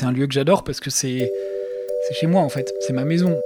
c'est 0.00 0.06
un 0.06 0.12
lieu 0.12 0.26
que 0.26 0.32
j'adore 0.32 0.64
parce 0.64 0.80
que 0.80 0.88
c'est 0.88 1.30
chez 2.18 2.26
moi 2.26 2.40
en 2.40 2.48
fait, 2.48 2.72
c'est 2.80 2.94
ma 2.94 3.04
maison. 3.04 3.38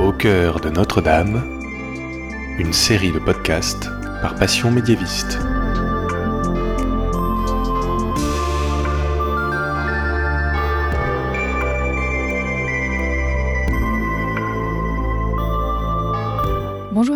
Au 0.00 0.12
cœur 0.18 0.58
de 0.58 0.70
Notre-Dame, 0.70 1.44
une 2.58 2.72
série 2.72 3.12
de 3.12 3.20
podcasts 3.20 3.88
par 4.20 4.34
Passion 4.34 4.72
médiéviste. 4.72 5.38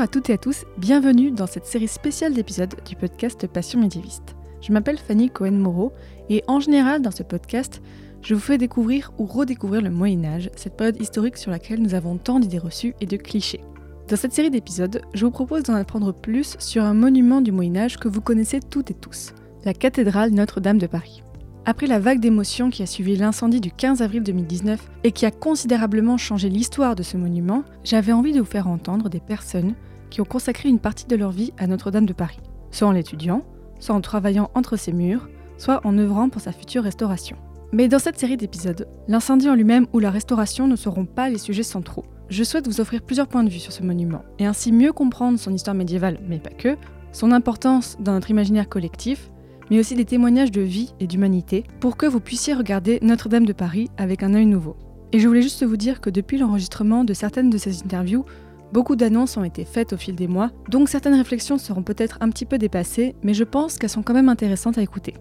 À 0.03 0.09
toutes 0.09 0.31
et 0.31 0.33
à 0.33 0.39
tous, 0.39 0.65
bienvenue 0.79 1.31
dans 1.31 1.47
cette 1.47 1.65
série 1.65 1.87
spéciale 1.87 2.35
d'épisodes 2.35 2.75
du 2.85 2.97
podcast 2.97 3.47
Passion 3.47 3.79
médiéviste. 3.79 4.35
Je 4.61 4.73
m'appelle 4.73 4.99
Fanny 4.99 5.31
Cohen-Moreau 5.31 5.93
et 6.29 6.43
en 6.49 6.59
général 6.59 7.03
dans 7.03 7.13
ce 7.13 7.23
podcast, 7.23 7.81
je 8.21 8.35
vous 8.35 8.41
fais 8.41 8.59
découvrir 8.59 9.13
ou 9.19 9.27
redécouvrir 9.27 9.81
le 9.81 9.91
Moyen 9.91 10.25
Âge, 10.25 10.51
cette 10.57 10.77
période 10.77 11.01
historique 11.01 11.37
sur 11.37 11.53
laquelle 11.53 11.81
nous 11.81 11.95
avons 11.95 12.17
tant 12.17 12.41
d'idées 12.41 12.59
reçues 12.59 12.97
et 13.01 13.07
de 13.07 13.17
clichés. 13.17 13.61
Dans 14.09 14.17
cette 14.17 14.33
série 14.33 14.51
d'épisodes, 14.51 15.03
je 15.15 15.25
vous 15.25 15.31
propose 15.31 15.63
d'en 15.63 15.77
apprendre 15.77 16.13
plus 16.13 16.57
sur 16.59 16.83
un 16.83 16.95
monument 16.95 17.41
du 17.41 17.53
Moyen 17.53 17.77
Âge 17.77 17.97
que 17.97 18.09
vous 18.09 18.21
connaissez 18.21 18.59
toutes 18.59 18.91
et 18.91 18.95
tous, 18.95 19.35
la 19.65 19.73
cathédrale 19.73 20.33
Notre-Dame 20.33 20.79
de 20.79 20.89
Paris. 20.89 21.23
Après 21.65 21.87
la 21.87 22.01
vague 22.01 22.19
d'émotions 22.19 22.71
qui 22.71 22.83
a 22.83 22.87
suivi 22.87 23.15
l'incendie 23.15 23.61
du 23.61 23.71
15 23.71 24.03
avril 24.03 24.25
2019 24.25 24.85
et 25.05 25.13
qui 25.13 25.27
a 25.27 25.31
considérablement 25.31 26.17
changé 26.17 26.49
l'histoire 26.49 26.97
de 26.97 27.05
ce 27.05 27.17
monument, 27.17 27.63
j'avais 27.85 28.11
envie 28.11 28.33
de 28.33 28.41
vous 28.41 28.45
faire 28.45 28.67
entendre 28.67 29.09
des 29.09 29.21
personnes 29.21 29.77
qui 30.13 30.21
ont 30.21 30.27
consacré 30.27 30.69
une 30.69 30.79
partie 30.79 31.07
de 31.07 31.17
leur 31.17 31.31
vie 31.31 31.53
à 31.57 31.67
Notre-Dame 31.67 32.05
de 32.05 32.13
Paris, 32.13 32.39
soit 32.71 32.87
en 32.87 32.93
l'étudiant, 32.93 33.43
soit 33.81 33.95
en 33.95 34.03
travaillant 34.03 34.51
entre 34.55 34.77
ses 34.77 34.93
murs, 34.93 35.29
soit 35.57 35.81
en 35.85 35.97
œuvrant 35.97 36.29
pour 36.29 36.43
sa 36.43 36.53
future 36.53 36.83
restauration. 36.83 37.37
Mais 37.73 37.89
dans 37.89 37.99
cette 37.99 38.19
série 38.19 38.37
d'épisodes, 38.37 38.87
l'incendie 39.09 39.49
en 39.49 39.55
lui-même 39.55 39.87
ou 39.95 39.99
la 40.01 40.11
restauration 40.11 40.69
ne 40.69 40.77
seront 40.77 41.07
pas 41.07 41.31
les 41.31 41.39
sujets 41.39 41.63
centraux. 41.63 42.05
Je 42.29 42.45
souhaite 42.45 42.69
vous 42.69 42.83
offrir 42.83 43.01
plusieurs 43.01 43.27
points 43.27 43.43
de 43.43 43.49
vue 43.49 43.59
sur 43.59 43.73
ce 43.73 43.83
monument, 43.83 44.23
et 44.39 44.45
ainsi 44.45 44.71
mieux 44.71 44.93
comprendre 44.93 45.39
son 45.39 45.55
histoire 45.55 45.75
médiévale, 45.75 46.21
mais 46.29 46.39
pas 46.39 46.51
que, 46.51 46.77
son 47.13 47.33
importance 47.33 47.97
dans 47.99 48.13
notre 48.13 48.31
imaginaire 48.31 48.69
collectif, 48.69 49.31
mais 49.71 49.79
aussi 49.79 49.95
des 49.95 50.05
témoignages 50.05 50.51
de 50.51 50.61
vie 50.61 50.93
et 51.01 51.07
d'humanité 51.07 51.65
pour 51.81 51.97
que 51.97 52.05
vous 52.05 52.21
puissiez 52.21 52.53
regarder 52.53 52.99
Notre-Dame 53.01 53.47
de 53.47 53.55
Paris 53.55 53.89
avec 53.97 54.23
un 54.23 54.35
œil 54.35 54.45
nouveau. 54.47 54.77
Et 55.13 55.21
je 55.21 55.27
voulais 55.27 55.43
juste 55.43 55.65
vous 55.65 55.77
dire 55.79 56.03
que 56.03 56.11
depuis 56.11 56.37
l'enregistrement 56.37 57.05
de 57.05 57.15
certaines 57.15 57.49
de 57.49 57.59
ces 57.59 57.83
interviews, 57.83 58.27
beaucoup 58.73 58.97
d'annonces 58.97 59.37
ont 59.37 59.45
été 59.45 59.65
faites 59.65 59.93
au 59.93 59.97
fil 59.97 60.15
des 60.15 60.29
mois, 60.29 60.51
donc 60.69 60.89
certaines 60.89 61.15
réflexions 61.15 61.59
seront 61.59 61.83
peut-être 61.83 62.19
un 62.21 62.31
petit 62.31 62.47
peu 62.47 62.59
dépassées, 62.59 63.15
mais 63.23 63.35
je 63.35 63.45
pense 63.45 63.79
qu'elles 63.79 63.91
sont 63.91 64.03
quand 64.03 64.15
même 64.15 64.29
intéressantes 64.29 64.79
à 64.79 64.83
écouter. 64.83 65.15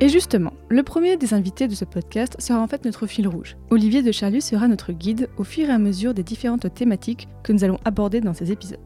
Et 0.00 0.08
justement, 0.08 0.52
le 0.68 0.82
premier 0.82 1.16
des 1.16 1.32
invités 1.32 1.68
de 1.68 1.76
ce 1.76 1.84
podcast 1.84 2.34
sera 2.40 2.58
en 2.58 2.66
fait 2.66 2.84
notre 2.84 3.06
fil 3.06 3.28
rouge. 3.28 3.56
Olivier 3.70 4.02
de 4.02 4.10
Charlus 4.10 4.40
sera 4.40 4.66
notre 4.66 4.90
guide 4.90 5.28
au 5.36 5.44
fur 5.44 5.68
et 5.68 5.72
à 5.72 5.78
mesure 5.78 6.12
des 6.12 6.24
différentes 6.24 6.74
thématiques 6.74 7.28
que 7.44 7.52
nous 7.52 7.62
allons 7.62 7.78
aborder 7.84 8.20
dans 8.20 8.34
ces 8.34 8.50
épisodes. 8.50 8.80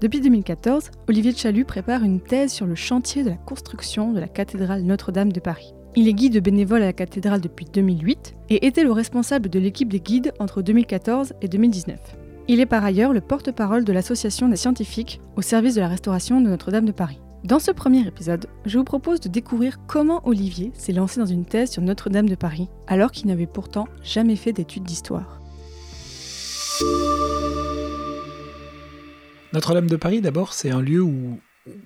Depuis 0.00 0.20
2014, 0.20 0.92
Olivier 1.08 1.32
de 1.32 1.38
Chalut 1.38 1.64
prépare 1.64 2.04
une 2.04 2.20
thèse 2.20 2.52
sur 2.52 2.66
le 2.66 2.76
chantier 2.76 3.24
de 3.24 3.30
la 3.30 3.36
construction 3.36 4.12
de 4.12 4.20
la 4.20 4.28
cathédrale 4.28 4.82
Notre-Dame 4.82 5.32
de 5.32 5.40
Paris. 5.40 5.74
Il 5.96 6.08
est 6.08 6.12
guide 6.12 6.42
bénévole 6.42 6.82
à 6.82 6.86
la 6.86 6.92
cathédrale 6.92 7.40
depuis 7.40 7.66
2008 7.72 8.34
et 8.50 8.66
était 8.66 8.82
le 8.82 8.90
responsable 8.90 9.48
de 9.48 9.60
l'équipe 9.60 9.88
des 9.88 10.00
guides 10.00 10.32
entre 10.40 10.60
2014 10.60 11.34
et 11.40 11.46
2019. 11.46 12.00
Il 12.48 12.58
est 12.58 12.66
par 12.66 12.84
ailleurs 12.84 13.12
le 13.12 13.20
porte-parole 13.20 13.84
de 13.84 13.92
l'association 13.92 14.48
des 14.48 14.56
scientifiques 14.56 15.20
au 15.36 15.42
service 15.42 15.76
de 15.76 15.80
la 15.80 15.86
restauration 15.86 16.40
de 16.40 16.48
Notre-Dame 16.48 16.84
de 16.84 16.90
Paris. 16.90 17.20
Dans 17.44 17.60
ce 17.60 17.70
premier 17.70 18.04
épisode, 18.08 18.46
je 18.66 18.76
vous 18.76 18.82
propose 18.82 19.20
de 19.20 19.28
découvrir 19.28 19.78
comment 19.86 20.26
Olivier 20.26 20.72
s'est 20.74 20.92
lancé 20.92 21.20
dans 21.20 21.26
une 21.26 21.44
thèse 21.44 21.70
sur 21.70 21.82
Notre-Dame 21.82 22.28
de 22.28 22.34
Paris, 22.34 22.68
alors 22.88 23.12
qu'il 23.12 23.28
n'avait 23.28 23.46
pourtant 23.46 23.86
jamais 24.02 24.34
fait 24.34 24.52
d'études 24.52 24.82
d'histoire. 24.82 25.40
Notre-Dame 29.52 29.88
de 29.88 29.96
Paris, 29.96 30.20
d'abord, 30.20 30.54
c'est 30.54 30.72
un 30.72 30.82
lieu 30.82 31.06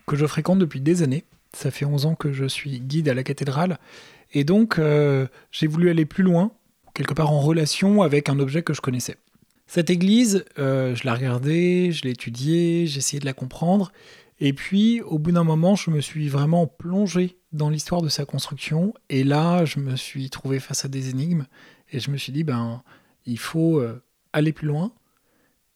que 0.07 0.17
je 0.17 0.25
fréquente 0.25 0.61
depuis 0.61 0.81
des 0.81 1.03
années. 1.03 1.25
Ça 1.53 1.71
fait 1.71 1.85
11 1.85 2.07
ans 2.07 2.15
que 2.15 2.33
je 2.33 2.45
suis 2.45 2.81
guide 2.81 3.09
à 3.09 3.15
la 3.15 3.23
cathédrale. 3.23 3.79
Et 4.33 4.45
donc, 4.45 4.79
euh, 4.79 5.27
j'ai 5.51 5.67
voulu 5.67 5.91
aller 5.91 6.05
plus 6.05 6.23
loin, 6.23 6.53
quelque 6.95 7.15
part 7.15 7.33
en 7.33 7.41
relation 7.41 8.03
avec 8.03 8.29
un 8.29 8.39
objet 8.39 8.63
que 8.63 8.75
je 8.75 8.81
connaissais. 8.81 9.17
Cette 9.67 9.91
église, 9.91 10.45
euh, 10.59 10.95
je 10.95 11.05
l'ai 11.05 11.11
regardée, 11.11 11.93
je 11.93 12.01
j'ai 12.03 12.83
essayé 12.85 13.21
de 13.21 13.27
la 13.27 13.35
comprendre. 13.35 13.93
Et 14.41 14.53
puis, 14.53 15.01
au 15.03 15.19
bout 15.19 15.33
d'un 15.33 15.45
moment, 15.45 15.75
je 15.75 15.91
me 15.91 16.01
suis 16.01 16.29
vraiment 16.29 16.67
plongé 16.67 17.37
dans 17.53 17.71
l'histoire 17.71 18.03
de 18.03 18.09
sa 18.09 18.25
construction. 18.25 18.95
Et 19.11 19.25
là, 19.25 19.65
je 19.65 19.81
me 19.81 19.97
suis 19.97 20.31
trouvé 20.31 20.61
face 20.61 20.85
à 20.85 20.89
des 20.89 21.11
énigmes. 21.11 21.45
Et 21.91 22.01
je 22.01 22.11
me 22.11 22.17
suis 22.17 22.33
dit, 22.33 22.45
ben, 22.45 22.83
il 23.27 23.39
faut 23.39 23.79
euh, 23.79 24.03
aller 24.33 24.53
plus 24.53 24.67
loin. 24.67 24.93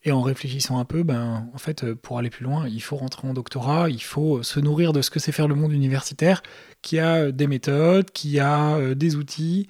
Et 0.05 0.11
en 0.11 0.21
réfléchissant 0.21 0.81
un 0.81 0.85
peu, 0.85 1.05
ben, 1.05 1.49
en 1.55 1.59
fait, 1.59 1.85
euh, 1.85 1.95
pour 1.95 2.19
aller 2.19 2.31
plus 2.31 2.45
loin, 2.45 2.67
il 2.67 2.83
faut 2.83 2.97
rentrer 2.97 3.29
en 3.29 3.35
doctorat, 3.35 3.89
il 3.89 4.03
faut 4.03 4.39
euh, 4.39 4.43
se 4.43 4.59
nourrir 4.59 4.93
de 4.93 5.01
ce 5.01 5.11
que 5.11 5.21
c'est 5.21 5.31
faire 5.31 5.47
le 5.47 5.55
monde 5.55 5.73
universitaire, 5.73 6.43
qui 6.83 6.99
a 6.99 7.17
euh, 7.17 7.33
des 7.33 7.47
méthodes, 7.47 8.11
qui 8.11 8.41
a 8.41 8.95
des 8.95 9.17
outils, 9.17 9.69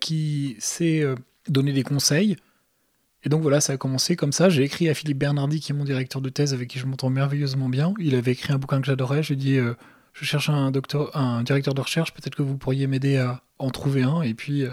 qui 0.00 0.56
sait 0.58 1.04
donner 1.48 1.72
des 1.72 1.84
conseils. 1.84 2.36
Et 3.22 3.28
donc 3.28 3.42
voilà, 3.42 3.60
ça 3.60 3.74
a 3.74 3.76
commencé 3.76 4.16
comme 4.16 4.32
ça. 4.32 4.48
J'ai 4.48 4.64
écrit 4.64 4.88
à 4.88 4.94
Philippe 4.94 5.18
Bernardi, 5.18 5.60
qui 5.60 5.70
est 5.70 5.74
mon 5.74 5.84
directeur 5.84 6.20
de 6.20 6.28
thèse, 6.30 6.52
avec 6.52 6.68
qui 6.68 6.80
je 6.80 6.86
m'entends 6.86 7.10
merveilleusement 7.10 7.68
bien. 7.68 7.94
Il 8.00 8.16
avait 8.16 8.32
écrit 8.32 8.52
un 8.52 8.58
bouquin 8.58 8.80
que 8.80 8.86
j'adorais. 8.86 9.22
Je 9.22 9.34
lui 9.34 9.34
ai 9.34 9.36
dit, 9.36 9.74
je 10.14 10.24
cherche 10.24 10.48
un, 10.48 10.72
docteur, 10.72 11.16
un 11.16 11.44
directeur 11.44 11.74
de 11.74 11.80
recherche, 11.80 12.12
peut-être 12.12 12.34
que 12.34 12.42
vous 12.42 12.56
pourriez 12.56 12.88
m'aider 12.88 13.18
à 13.18 13.44
en 13.60 13.70
trouver 13.70 14.02
un. 14.02 14.22
Et 14.22 14.34
puis, 14.34 14.64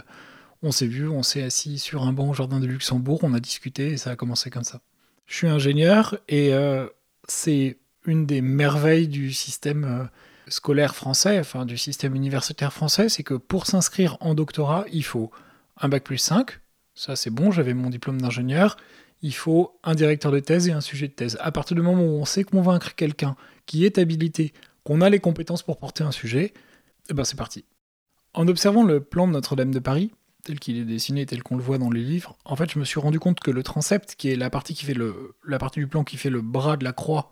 on 0.61 0.71
s'est 0.71 0.87
vu, 0.87 1.07
on 1.07 1.23
s'est 1.23 1.43
assis 1.43 1.79
sur 1.79 2.03
un 2.03 2.13
banc 2.13 2.29
au 2.29 2.33
jardin 2.33 2.59
de 2.59 2.65
Luxembourg, 2.65 3.19
on 3.23 3.33
a 3.33 3.39
discuté 3.39 3.91
et 3.91 3.97
ça 3.97 4.11
a 4.11 4.15
commencé 4.15 4.49
comme 4.49 4.63
ça. 4.63 4.81
Je 5.25 5.35
suis 5.35 5.47
ingénieur 5.47 6.17
et 6.27 6.53
euh, 6.53 6.87
c'est 7.27 7.77
une 8.05 8.25
des 8.25 8.41
merveilles 8.41 9.07
du 9.07 9.31
système 9.31 9.83
euh, 9.85 10.05
scolaire 10.47 10.95
français, 10.95 11.39
enfin 11.39 11.65
du 11.65 11.77
système 11.77 12.15
universitaire 12.15 12.73
français, 12.73 13.09
c'est 13.09 13.23
que 13.23 13.35
pour 13.35 13.67
s'inscrire 13.67 14.17
en 14.19 14.33
doctorat, 14.33 14.85
il 14.91 15.03
faut 15.03 15.31
un 15.77 15.87
bac 15.87 16.03
plus 16.03 16.17
5, 16.17 16.59
ça 16.95 17.15
c'est 17.15 17.29
bon, 17.29 17.51
j'avais 17.51 17.73
mon 17.73 17.89
diplôme 17.89 18.19
d'ingénieur, 18.19 18.75
il 19.21 19.33
faut 19.33 19.79
un 19.83 19.95
directeur 19.95 20.31
de 20.31 20.39
thèse 20.39 20.67
et 20.67 20.71
un 20.71 20.81
sujet 20.81 21.07
de 21.07 21.13
thèse. 21.13 21.37
À 21.41 21.51
partir 21.51 21.75
du 21.75 21.81
moment 21.81 22.03
où 22.03 22.19
on 22.19 22.25
sait 22.25 22.43
convaincre 22.43 22.95
quelqu'un 22.95 23.35
qui 23.65 23.85
est 23.85 23.97
habilité, 23.97 24.53
qu'on 24.83 25.01
a 25.01 25.09
les 25.09 25.19
compétences 25.19 25.61
pour 25.61 25.77
porter 25.77 26.03
un 26.03 26.11
sujet, 26.11 26.53
eh 27.09 27.13
ben 27.13 27.23
c'est 27.23 27.37
parti. 27.37 27.65
En 28.33 28.47
observant 28.47 28.83
le 28.83 29.01
plan 29.01 29.27
de 29.27 29.33
Notre-Dame 29.33 29.71
de 29.71 29.79
Paris, 29.79 30.11
tel 30.49 30.59
qu'il 30.59 30.77
est 30.77 30.83
dessiné, 30.83 31.27
tel 31.27 31.43
qu'on 31.43 31.57
le 31.57 31.61
voit 31.61 31.77
dans 31.77 31.91
les 31.91 32.01
livres, 32.01 32.35
en 32.43 32.55
fait, 32.55 32.71
je 32.71 32.79
me 32.79 32.83
suis 32.83 32.99
rendu 32.99 33.19
compte 33.19 33.39
que 33.39 33.51
le 33.51 33.61
transept, 33.61 34.15
qui 34.15 34.31
est 34.31 34.35
la 34.35 34.49
partie, 34.49 34.73
qui 34.73 34.83
fait 34.83 34.95
le, 34.95 35.35
la 35.47 35.59
partie 35.59 35.79
du 35.79 35.85
plan 35.85 36.03
qui 36.03 36.17
fait 36.17 36.31
le 36.31 36.41
bras 36.41 36.75
de 36.75 36.83
la 36.83 36.91
croix 36.91 37.31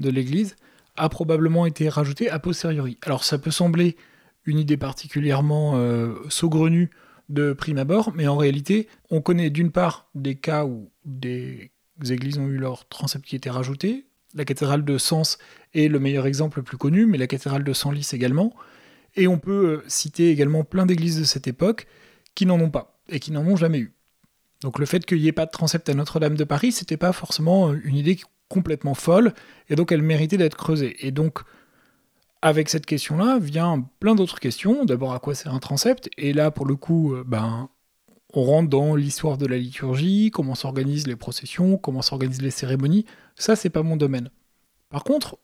de 0.00 0.10
l'église, 0.10 0.54
a 0.96 1.08
probablement 1.08 1.64
été 1.64 1.88
rajouté 1.88 2.28
a 2.28 2.38
posteriori. 2.38 2.98
Alors, 3.00 3.24
ça 3.24 3.38
peut 3.38 3.50
sembler 3.50 3.96
une 4.44 4.58
idée 4.58 4.76
particulièrement 4.76 5.76
euh, 5.76 6.14
saugrenue 6.28 6.90
de 7.30 7.54
prime 7.54 7.78
abord, 7.78 8.12
mais 8.14 8.26
en 8.26 8.36
réalité, 8.36 8.86
on 9.08 9.22
connaît 9.22 9.48
d'une 9.48 9.70
part 9.70 10.10
des 10.14 10.34
cas 10.34 10.66
où 10.66 10.90
des 11.06 11.70
églises 12.06 12.36
ont 12.36 12.48
eu 12.48 12.58
leur 12.58 12.86
transept 12.88 13.24
qui 13.24 13.34
était 13.34 13.48
rajouté. 13.48 14.04
La 14.34 14.44
cathédrale 14.44 14.84
de 14.84 14.98
Sens 14.98 15.38
est 15.72 15.88
le 15.88 16.00
meilleur 16.00 16.26
exemple 16.26 16.58
le 16.58 16.64
plus 16.64 16.76
connu, 16.76 17.06
mais 17.06 17.16
la 17.16 17.28
cathédrale 17.28 17.64
de 17.64 17.72
Senlis 17.72 18.10
également. 18.12 18.52
Et 19.16 19.26
on 19.26 19.38
peut 19.38 19.66
euh, 19.66 19.84
citer 19.86 20.30
également 20.30 20.64
plein 20.64 20.84
d'églises 20.84 21.18
de 21.18 21.24
cette 21.24 21.48
époque 21.48 21.86
qui 22.38 22.46
n'en 22.46 22.60
ont 22.60 22.70
pas 22.70 23.00
et 23.08 23.18
qui 23.18 23.32
n'en 23.32 23.44
ont 23.44 23.56
jamais 23.56 23.80
eu. 23.80 23.92
Donc 24.60 24.78
le 24.78 24.86
fait 24.86 25.04
qu'il 25.04 25.20
n'y 25.20 25.26
ait 25.26 25.32
pas 25.32 25.44
de 25.44 25.50
transept 25.50 25.88
à 25.88 25.94
Notre-Dame 25.94 26.36
de 26.36 26.44
Paris, 26.44 26.70
c'était 26.70 26.96
pas 26.96 27.12
forcément 27.12 27.72
une 27.72 27.96
idée 27.96 28.16
complètement 28.48 28.94
folle, 28.94 29.34
et 29.68 29.74
donc 29.74 29.90
elle 29.90 30.02
méritait 30.02 30.36
d'être 30.36 30.56
creusée. 30.56 31.04
Et 31.04 31.10
donc, 31.10 31.40
avec 32.40 32.68
cette 32.68 32.86
question-là, 32.86 33.40
vient 33.40 33.84
plein 33.98 34.14
d'autres 34.14 34.38
questions. 34.38 34.84
D'abord, 34.84 35.14
à 35.14 35.18
quoi 35.18 35.34
sert 35.34 35.52
un 35.52 35.58
transept? 35.58 36.10
Et 36.16 36.32
là, 36.32 36.52
pour 36.52 36.64
le 36.64 36.76
coup, 36.76 37.12
euh, 37.12 37.24
ben, 37.26 37.70
on 38.32 38.44
rentre 38.44 38.68
dans 38.68 38.94
l'histoire 38.94 39.36
de 39.36 39.46
la 39.46 39.58
liturgie, 39.58 40.30
comment 40.30 40.54
s'organisent 40.54 41.08
les 41.08 41.16
processions, 41.16 41.76
comment 41.76 42.02
s'organisent 42.02 42.42
les 42.42 42.52
cérémonies. 42.52 43.04
Ça, 43.34 43.56
c'est 43.56 43.68
pas 43.68 43.82
mon 43.82 43.96
domaine. 43.96 44.30
Par 44.90 45.02
contre, 45.02 45.38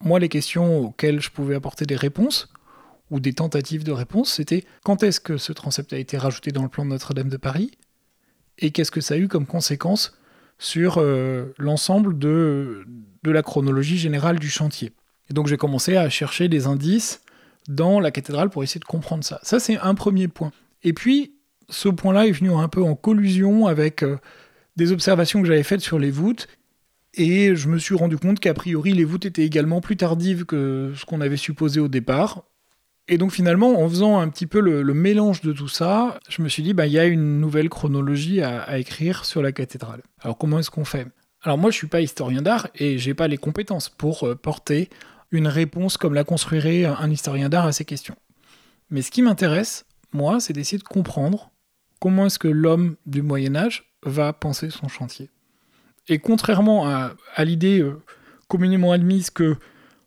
moi, 0.00 0.20
les 0.20 0.28
questions 0.28 0.78
auxquelles 0.78 1.20
je 1.20 1.30
pouvais 1.30 1.56
apporter 1.56 1.86
des 1.86 1.96
réponses, 1.96 2.48
ou 3.10 3.20
des 3.20 3.32
tentatives 3.32 3.84
de 3.84 3.92
réponse, 3.92 4.32
c'était 4.32 4.64
quand 4.84 5.02
est-ce 5.02 5.20
que 5.20 5.36
ce 5.36 5.52
transept 5.52 5.92
a 5.92 5.98
été 5.98 6.18
rajouté 6.18 6.50
dans 6.50 6.62
le 6.62 6.68
plan 6.68 6.84
de 6.84 6.90
Notre-Dame 6.90 7.28
de 7.28 7.36
Paris? 7.36 7.72
Et 8.58 8.70
qu'est-ce 8.70 8.90
que 8.90 9.00
ça 9.00 9.14
a 9.14 9.16
eu 9.18 9.28
comme 9.28 9.46
conséquence 9.46 10.18
sur 10.58 10.98
euh, 10.98 11.52
l'ensemble 11.58 12.18
de, 12.18 12.84
de 13.22 13.30
la 13.30 13.42
chronologie 13.42 13.98
générale 13.98 14.38
du 14.38 14.48
chantier? 14.48 14.92
Et 15.30 15.34
donc 15.34 15.46
j'ai 15.46 15.56
commencé 15.56 15.96
à 15.96 16.08
chercher 16.08 16.48
des 16.48 16.66
indices 16.66 17.20
dans 17.68 18.00
la 18.00 18.10
cathédrale 18.10 18.50
pour 18.50 18.62
essayer 18.62 18.78
de 18.78 18.84
comprendre 18.84 19.24
ça. 19.24 19.40
Ça, 19.42 19.58
c'est 19.60 19.78
un 19.78 19.94
premier 19.94 20.28
point. 20.28 20.52
Et 20.82 20.92
puis, 20.92 21.34
ce 21.68 21.88
point-là 21.88 22.26
est 22.26 22.32
venu 22.32 22.52
un 22.52 22.68
peu 22.68 22.82
en 22.82 22.94
collusion 22.94 23.66
avec 23.66 24.02
euh, 24.02 24.18
des 24.76 24.92
observations 24.92 25.42
que 25.42 25.48
j'avais 25.48 25.62
faites 25.62 25.80
sur 25.80 25.98
les 25.98 26.10
voûtes. 26.10 26.48
Et 27.14 27.56
je 27.56 27.68
me 27.68 27.78
suis 27.78 27.94
rendu 27.94 28.18
compte 28.18 28.40
qu'a 28.40 28.54
priori, 28.54 28.92
les 28.92 29.04
voûtes 29.04 29.24
étaient 29.24 29.44
également 29.44 29.80
plus 29.80 29.96
tardives 29.96 30.44
que 30.44 30.92
ce 30.94 31.04
qu'on 31.06 31.20
avait 31.20 31.38
supposé 31.38 31.80
au 31.80 31.88
départ. 31.88 32.44
Et 33.08 33.18
donc 33.18 33.30
finalement, 33.32 33.80
en 33.80 33.88
faisant 33.88 34.18
un 34.18 34.28
petit 34.28 34.46
peu 34.46 34.60
le, 34.60 34.82
mélange 34.94 35.40
de 35.40 35.52
tout 35.52 35.68
ça, 35.68 36.18
je 36.28 36.42
me 36.42 36.48
suis 36.48 36.62
dit, 36.62 36.74
bah, 36.74 36.86
il 36.86 36.92
y 36.92 36.98
a 36.98 37.04
une 37.04 37.40
nouvelle 37.40 37.68
chronologie 37.68 38.42
à, 38.42 38.78
écrire 38.78 39.24
sur 39.24 39.42
la 39.42 39.52
cathédrale. 39.52 40.02
Alors 40.20 40.36
comment 40.36 40.58
est-ce 40.58 40.70
qu'on 40.70 40.84
fait? 40.84 41.06
Alors 41.42 41.58
moi, 41.58 41.70
je 41.70 41.76
suis 41.76 41.86
pas 41.86 42.00
historien 42.00 42.42
d'art 42.42 42.68
et 42.74 42.98
j'ai 42.98 43.14
pas 43.14 43.28
les 43.28 43.36
compétences 43.36 43.88
pour 43.88 44.26
euh, 44.26 44.34
porter 44.34 44.90
une 45.30 45.46
réponse 45.46 45.96
comme 45.96 46.14
la 46.14 46.24
construirait 46.24 46.84
un 46.84 47.10
historien 47.10 47.48
d'art 47.48 47.66
à 47.66 47.72
ces 47.72 47.84
questions. 47.84 48.16
Mais 48.90 49.02
ce 49.02 49.10
qui 49.10 49.22
m'intéresse, 49.22 49.86
moi, 50.12 50.40
c'est 50.40 50.52
d'essayer 50.52 50.78
de 50.78 50.84
comprendre 50.84 51.50
comment 52.00 52.26
est-ce 52.26 52.38
que 52.38 52.48
l'homme 52.48 52.96
du 53.06 53.22
Moyen 53.22 53.54
Âge 53.54 53.92
va 54.02 54.32
penser 54.32 54.70
son 54.70 54.88
chantier. 54.88 55.30
Et 56.08 56.18
contrairement 56.18 56.88
à, 56.88 57.44
l'idée 57.44 57.80
euh, 57.80 58.00
communément 58.48 58.92
admise 58.92 59.30
que 59.30 59.56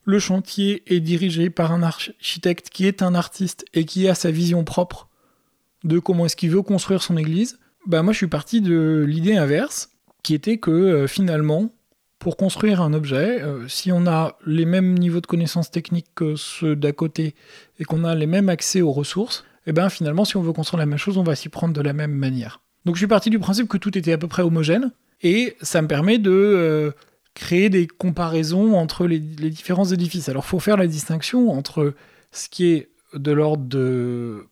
le 0.10 0.18
chantier 0.18 0.82
est 0.88 1.02
dirigé 1.02 1.52
par 1.52 1.72
un 1.72 1.84
architecte 1.84 2.70
qui 2.72 2.88
est 2.88 3.04
un 3.04 3.14
artiste 3.14 3.64
et 3.76 3.86
qui 3.86 4.08
a 4.08 4.16
sa 4.16 4.32
vision 4.32 4.64
propre 4.64 5.08
de 5.84 6.00
comment 6.00 6.26
est-ce 6.26 6.36
qu'il 6.36 6.50
veut 6.50 6.64
construire 6.64 7.04
son 7.04 7.16
église, 7.16 7.60
bah 7.86 8.02
moi 8.02 8.12
je 8.12 8.18
suis 8.18 8.28
parti 8.28 8.60
de 8.62 9.06
l'idée 9.08 9.36
inverse, 9.36 9.92
qui 10.24 10.34
était 10.34 10.58
que 10.58 10.72
euh, 10.72 11.08
finalement, 11.08 11.72
pour 12.18 12.38
construire 12.38 12.82
un 12.82 12.94
objet, 12.94 13.40
euh, 13.44 13.68
si 13.68 13.92
on 13.92 14.08
a 14.08 14.40
les 14.48 14.66
mêmes 14.66 14.98
niveaux 14.98 15.22
de 15.22 15.28
connaissances 15.28 15.70
techniques 15.70 16.10
que 16.16 16.36
ceux 16.36 16.76
d'à 16.76 16.92
côté 16.92 17.36
et 17.78 17.84
qu'on 17.84 18.04
a 18.04 18.16
les 18.16 18.26
mêmes 18.26 18.50
accès 18.50 18.82
aux 18.82 18.92
ressources, 18.92 19.46
et 19.68 19.70
eh 19.70 19.74
ben 19.74 19.90
finalement 19.90 20.26
si 20.26 20.38
on 20.38 20.42
veut 20.42 20.54
construire 20.54 20.80
la 20.80 20.88
même 20.88 20.98
chose, 20.98 21.20
on 21.20 21.24
va 21.24 21.36
s'y 21.36 21.50
prendre 21.50 21.76
de 21.76 21.82
la 21.82 21.94
même 21.94 22.14
manière. 22.14 22.62
Donc 22.86 22.96
je 22.96 23.02
suis 23.02 23.08
parti 23.08 23.30
du 23.30 23.38
principe 23.38 23.68
que 23.68 23.78
tout 23.78 23.96
était 23.96 24.14
à 24.14 24.18
peu 24.18 24.28
près 24.28 24.42
homogène, 24.42 24.92
et 25.22 25.56
ça 25.62 25.84
me 25.84 25.88
permet 25.88 26.18
de 26.18 26.32
euh, 26.32 26.92
créer 27.40 27.70
des 27.70 27.88
comparaisons 27.88 28.76
entre 28.76 29.08
les, 29.08 29.18
différents 29.20 29.86
édifices. 29.86 30.28
Alors, 30.28 30.44
il 30.46 30.50
faut 30.50 30.60
faire 30.60 30.76
la 30.76 30.88
distinction 30.88 31.50
entre 31.52 31.94
ce 32.34 32.50
qui 32.50 32.68
est 32.68 32.90
de 33.14 33.32
l'ordre 33.32 33.64
de, 33.64 34.46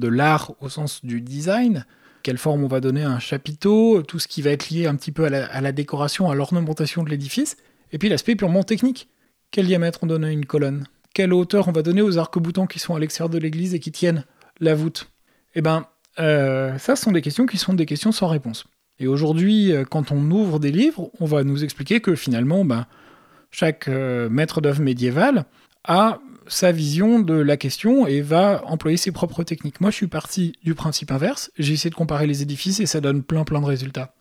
l'art 0.00 0.54
au 0.60 0.70
sens 0.70 1.04
du 1.04 1.20
design, 1.20 1.84
quelle 2.22 2.38
forme 2.38 2.64
on 2.64 2.68
va 2.68 2.80
donner 2.80 3.02
à 3.02 3.10
un 3.10 3.18
chapiteau, 3.18 4.02
tout 4.02 4.18
ce 4.18 4.28
qui 4.28 4.40
va 4.40 4.50
être 4.50 4.70
lié 4.70 4.86
un 4.86 4.96
petit 4.96 5.12
peu 5.12 5.26
à 5.26 5.60
la, 5.60 5.72
décoration, 5.72 6.30
à 6.30 6.34
l'ornementation 6.34 7.02
de 7.02 7.10
l'édifice, 7.10 7.58
et 7.92 7.98
puis 7.98 8.08
l'aspect 8.08 8.34
purement 8.34 8.62
technique. 8.62 9.10
Quel 9.50 9.66
diamètre 9.66 9.98
on 10.02 10.06
donne 10.06 10.24
à 10.24 10.30
une 10.30 10.46
colonne? 10.46 10.86
Quelle 11.12 11.34
hauteur 11.34 11.68
on 11.68 11.72
va 11.72 11.82
donner 11.82 12.00
aux 12.00 12.16
arcs-boutants 12.16 12.66
qui 12.66 12.78
sont 12.78 12.94
à 12.94 12.98
l'extérieur 12.98 13.28
de 13.28 13.38
l'église 13.38 13.74
et 13.74 13.78
qui 13.78 13.92
tiennent 13.92 14.24
la 14.58 14.74
voûte? 14.74 15.10
Eh 15.54 15.60
bien, 15.60 15.86
euh, 16.18 16.78
ça, 16.78 16.96
ce 16.96 17.04
sont 17.04 17.12
des 17.12 17.20
questions 17.20 17.44
qui 17.44 17.58
sont 17.58 17.74
des 17.74 17.84
questions 17.84 18.10
sans 18.10 18.28
réponse. 18.28 18.64
Et 18.98 19.06
aujourd'hui, 19.06 19.72
euh, 19.72 19.84
quand 19.84 20.12
on 20.12 20.30
ouvre 20.30 20.58
des 20.58 20.70
livres, 20.70 21.10
on 21.20 21.24
va 21.24 21.44
nous 21.44 21.64
expliquer 21.64 22.00
que 22.00 22.14
finalement, 22.14 22.64
ben, 22.64 22.86
chaque 23.50 23.88
euh, 23.88 24.28
maître 24.28 24.60
d'œuvre 24.60 24.82
médiéval 24.82 25.44
a 25.84 26.20
sa 26.46 26.72
vision 26.72 27.20
de 27.20 27.34
la 27.34 27.56
question 27.56 28.06
et 28.06 28.20
va 28.20 28.62
employer 28.66 28.96
ses 28.96 29.12
propres 29.12 29.44
techniques. 29.44 29.80
Moi, 29.80 29.90
je 29.90 29.96
suis 29.96 30.06
parti 30.08 30.52
du 30.64 30.74
principe 30.74 31.10
inverse. 31.12 31.50
J'ai 31.58 31.74
essayé 31.74 31.90
de 31.90 31.94
comparer 31.94 32.26
les 32.26 32.42
édifices 32.42 32.80
et 32.80 32.86
ça 32.86 33.00
donne 33.00 33.22
plein 33.22 33.44
plein 33.44 33.60
de 33.60 33.66
résultats. 33.66 34.14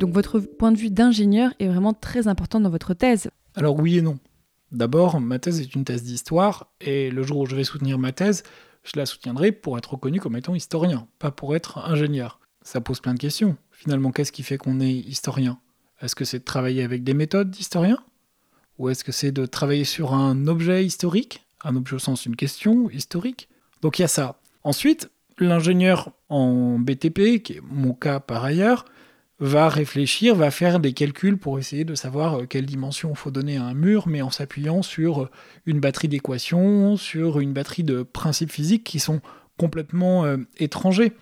Donc 0.00 0.14
votre 0.14 0.40
point 0.40 0.72
de 0.72 0.78
vue 0.78 0.88
d'ingénieur 0.88 1.52
est 1.58 1.68
vraiment 1.68 1.92
très 1.92 2.26
important 2.26 2.58
dans 2.58 2.70
votre 2.70 2.94
thèse. 2.94 3.30
Alors 3.54 3.78
oui 3.78 3.98
et 3.98 4.02
non. 4.02 4.18
D'abord, 4.72 5.20
ma 5.20 5.38
thèse 5.38 5.60
est 5.60 5.74
une 5.74 5.84
thèse 5.84 6.02
d'histoire, 6.02 6.72
et 6.80 7.10
le 7.10 7.22
jour 7.22 7.40
où 7.40 7.46
je 7.46 7.54
vais 7.54 7.64
soutenir 7.64 7.98
ma 7.98 8.10
thèse, 8.10 8.42
je 8.82 8.92
la 8.96 9.04
soutiendrai 9.04 9.52
pour 9.52 9.76
être 9.76 9.92
reconnu 9.92 10.18
comme 10.18 10.36
étant 10.36 10.54
historien, 10.54 11.06
pas 11.18 11.30
pour 11.30 11.54
être 11.54 11.76
ingénieur. 11.78 12.40
Ça 12.62 12.80
pose 12.80 13.00
plein 13.00 13.12
de 13.12 13.18
questions. 13.18 13.58
Finalement, 13.72 14.10
qu'est-ce 14.10 14.32
qui 14.32 14.42
fait 14.42 14.56
qu'on 14.56 14.80
est 14.80 14.90
historien? 14.90 15.58
Est-ce 16.00 16.14
que 16.14 16.24
c'est 16.24 16.38
de 16.38 16.44
travailler 16.44 16.82
avec 16.82 17.04
des 17.04 17.12
méthodes 17.12 17.50
d'historien? 17.50 17.98
Ou 18.78 18.88
est-ce 18.88 19.04
que 19.04 19.12
c'est 19.12 19.32
de 19.32 19.44
travailler 19.44 19.84
sur 19.84 20.14
un 20.14 20.46
objet 20.46 20.82
historique? 20.82 21.44
Un 21.62 21.76
objet 21.76 21.96
au 21.96 21.98
sens 21.98 22.22
d'une 22.22 22.36
question 22.36 22.88
historique? 22.88 23.50
Donc 23.82 23.98
il 23.98 24.02
y 24.02 24.04
a 24.06 24.08
ça. 24.08 24.40
Ensuite, 24.64 25.10
l'ingénieur 25.36 26.12
en 26.30 26.78
BTP, 26.78 27.42
qui 27.42 27.54
est 27.54 27.62
mon 27.62 27.92
cas 27.92 28.18
par 28.18 28.44
ailleurs, 28.44 28.86
va 29.40 29.70
réfléchir, 29.70 30.34
va 30.34 30.50
faire 30.50 30.80
des 30.80 30.92
calculs 30.92 31.38
pour 31.38 31.58
essayer 31.58 31.84
de 31.84 31.94
savoir 31.94 32.40
euh, 32.40 32.46
quelle 32.46 32.66
dimension 32.66 33.10
il 33.10 33.16
faut 33.16 33.30
donner 33.30 33.56
à 33.56 33.64
un 33.64 33.74
mur, 33.74 34.06
mais 34.06 34.20
en 34.20 34.30
s'appuyant 34.30 34.82
sur 34.82 35.22
euh, 35.22 35.30
une 35.64 35.80
batterie 35.80 36.08
d'équations, 36.08 36.96
sur 36.96 37.40
une 37.40 37.54
batterie 37.54 37.82
de 37.82 38.02
principes 38.02 38.52
physiques 38.52 38.84
qui 38.84 39.00
sont 39.00 39.20
complètement 39.56 40.24
euh, 40.26 40.36
étrangers 40.58 41.12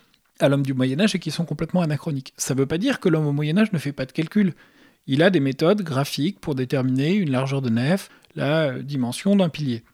à 0.40 0.48
l'homme 0.48 0.64
du 0.64 0.74
Moyen 0.74 1.00
Âge 1.00 1.14
et 1.14 1.20
qui 1.20 1.30
sont 1.30 1.44
complètement 1.44 1.80
anachroniques. 1.80 2.34
Ça 2.36 2.54
ne 2.54 2.58
veut 2.58 2.66
pas 2.66 2.78
dire 2.78 2.98
que 2.98 3.08
l'homme 3.08 3.26
au 3.26 3.32
Moyen 3.32 3.56
Âge 3.56 3.72
ne 3.72 3.78
fait 3.78 3.92
pas 3.92 4.04
de 4.04 4.12
calcul. 4.12 4.52
Il 5.06 5.22
a 5.22 5.30
des 5.30 5.40
méthodes 5.40 5.82
graphiques 5.82 6.40
pour 6.40 6.54
déterminer 6.54 7.14
une 7.14 7.30
largeur 7.30 7.62
de 7.62 7.70
nef, 7.70 8.08
la 8.34 8.78
dimension 8.80 9.36
d'un 9.36 9.48
pilier. 9.48 9.84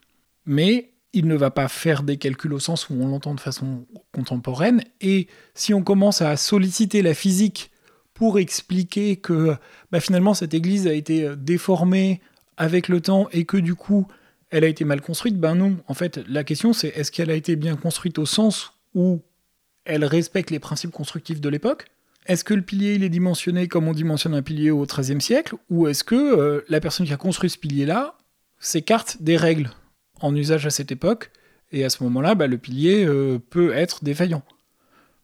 Mais 0.47 0.93
il 1.13 1.29
ne 1.29 1.37
va 1.37 1.51
pas 1.51 1.69
faire 1.69 2.03
des 2.03 2.17
calculs 2.17 2.53
au 2.53 2.59
sens 2.59 2.91
où 2.91 2.95
on 2.95 3.09
l'entend 3.09 3.35
de 3.35 3.41
façon 3.41 3.87
contemporaine, 4.13 4.83
et 5.01 5.29
si 5.55 5.73
on 5.73 5.83
commence 5.83 6.21
à 6.21 6.37
solliciter 6.37 7.03
la 7.03 7.15
physique 7.15 7.71
pour 8.15 8.39
expliquer 8.39 9.17
que 9.17 9.57
bah, 9.91 10.01
finalement 10.01 10.35
cette 10.35 10.55
église 10.55 10.87
a 10.87 10.93
été 10.93 11.25
euh, 11.25 11.37
déformée 11.37 12.21
avec 12.57 12.89
le 12.89 13.01
temps 13.01 13.29
et 13.33 13.45
que 13.45 13.57
du 13.57 13.75
coup 13.75 14.07
elle 14.51 14.63
a 14.63 14.69
été 14.69 14.85
mal 14.85 15.01
construite, 15.01 15.37
ben 15.37 15.57
non. 15.57 15.79
En 15.89 15.95
fait, 15.95 16.21
la 16.29 16.45
question 16.45 16.73
c'est 16.73 16.89
est-ce 16.89 17.11
qu'elle 17.11 17.31
a 17.31 17.35
été 17.35 17.57
bien 17.57 17.77
construite 17.77 18.19
au 18.19 18.27
sens 18.27 18.73
où 18.95 19.21
elle 19.85 20.05
respecte 20.05 20.51
les 20.51 20.61
principes 20.61 20.93
constructifs 20.93 21.41
de 21.41 21.49
l'époque? 21.49 21.87
Est-ce 22.27 22.45
que 22.45 22.55
le 22.55 22.63
pilier 22.63 22.95
il 22.95 23.03
est 23.03 23.11
dimensionné 23.11 23.69
comme 23.69 23.89
on 23.89 23.93
dimensionne 23.93 24.35
un 24.35 24.43
pilier 24.43 24.71
au 24.71 24.87
XIIIe 24.87 25.21
siècle? 25.21 25.57
Ou 25.69 25.89
est-ce 25.89 26.05
que 26.05 26.15
euh, 26.15 26.65
la 26.69 26.81
personne 26.81 27.05
qui 27.05 27.13
a 27.13 27.19
construit 27.19 27.51
ce 27.51 27.59
pilier-là 27.59 28.17
s'écarte 28.61 29.19
des 29.21 29.37
règles 29.37 29.71
en 30.21 30.35
usage 30.35 30.65
à 30.67 30.71
cette 30.71 30.93
époque? 30.93 31.31
Et 31.73 31.85
à 31.85 31.91
ce 31.91 32.03
moment-là, 32.05 32.35
bah, 32.35 32.47
le 32.47 32.57
pilier 32.57 33.05
euh, 33.05 33.39
peut 33.51 33.73
être 33.73 34.05
défaillant 34.05 34.43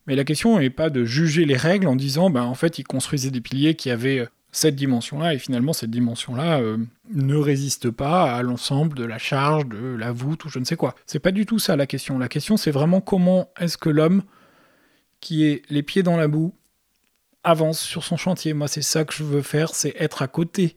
mais 0.06 0.16
la 0.16 0.24
question 0.24 0.58
n'est 0.58 0.70
pas 0.70 0.90
de 0.90 1.04
juger 1.04 1.44
les 1.44 1.56
règles 1.56 1.86
en 1.86 1.96
disant, 1.96 2.30
ben, 2.30 2.42
en 2.42 2.54
fait, 2.54 2.78
ils 2.78 2.84
construisaient 2.84 3.30
des 3.30 3.40
piliers 3.40 3.74
qui 3.74 3.90
avaient 3.90 4.20
euh, 4.20 4.26
cette 4.52 4.74
dimension-là, 4.74 5.34
et 5.34 5.38
finalement, 5.38 5.72
cette 5.72 5.90
dimension-là 5.90 6.60
euh, 6.60 6.78
ne 7.12 7.36
résiste 7.36 7.90
pas 7.90 8.34
à 8.34 8.42
l'ensemble 8.42 8.96
de 8.96 9.04
la 9.04 9.18
charge, 9.18 9.66
de 9.68 9.96
la 9.96 10.10
voûte, 10.12 10.44
ou 10.44 10.48
je 10.48 10.58
ne 10.58 10.64
sais 10.64 10.76
quoi. 10.76 10.94
C'est 11.06 11.20
pas 11.20 11.30
du 11.30 11.46
tout 11.46 11.58
ça 11.58 11.76
la 11.76 11.86
question. 11.86 12.18
La 12.18 12.28
question, 12.28 12.56
c'est 12.56 12.70
vraiment 12.70 13.00
comment 13.00 13.50
est-ce 13.60 13.78
que 13.78 13.88
l'homme, 13.88 14.22
qui 15.20 15.44
est 15.44 15.62
les 15.70 15.82
pieds 15.82 16.02
dans 16.02 16.16
la 16.16 16.26
boue, 16.26 16.54
avance 17.44 17.80
sur 17.80 18.04
son 18.04 18.16
chantier. 18.16 18.52
Moi, 18.52 18.68
c'est 18.68 18.82
ça 18.82 19.04
que 19.04 19.14
je 19.14 19.24
veux 19.24 19.42
faire, 19.42 19.74
c'est 19.74 19.94
être 19.98 20.22
à 20.22 20.28
côté 20.28 20.76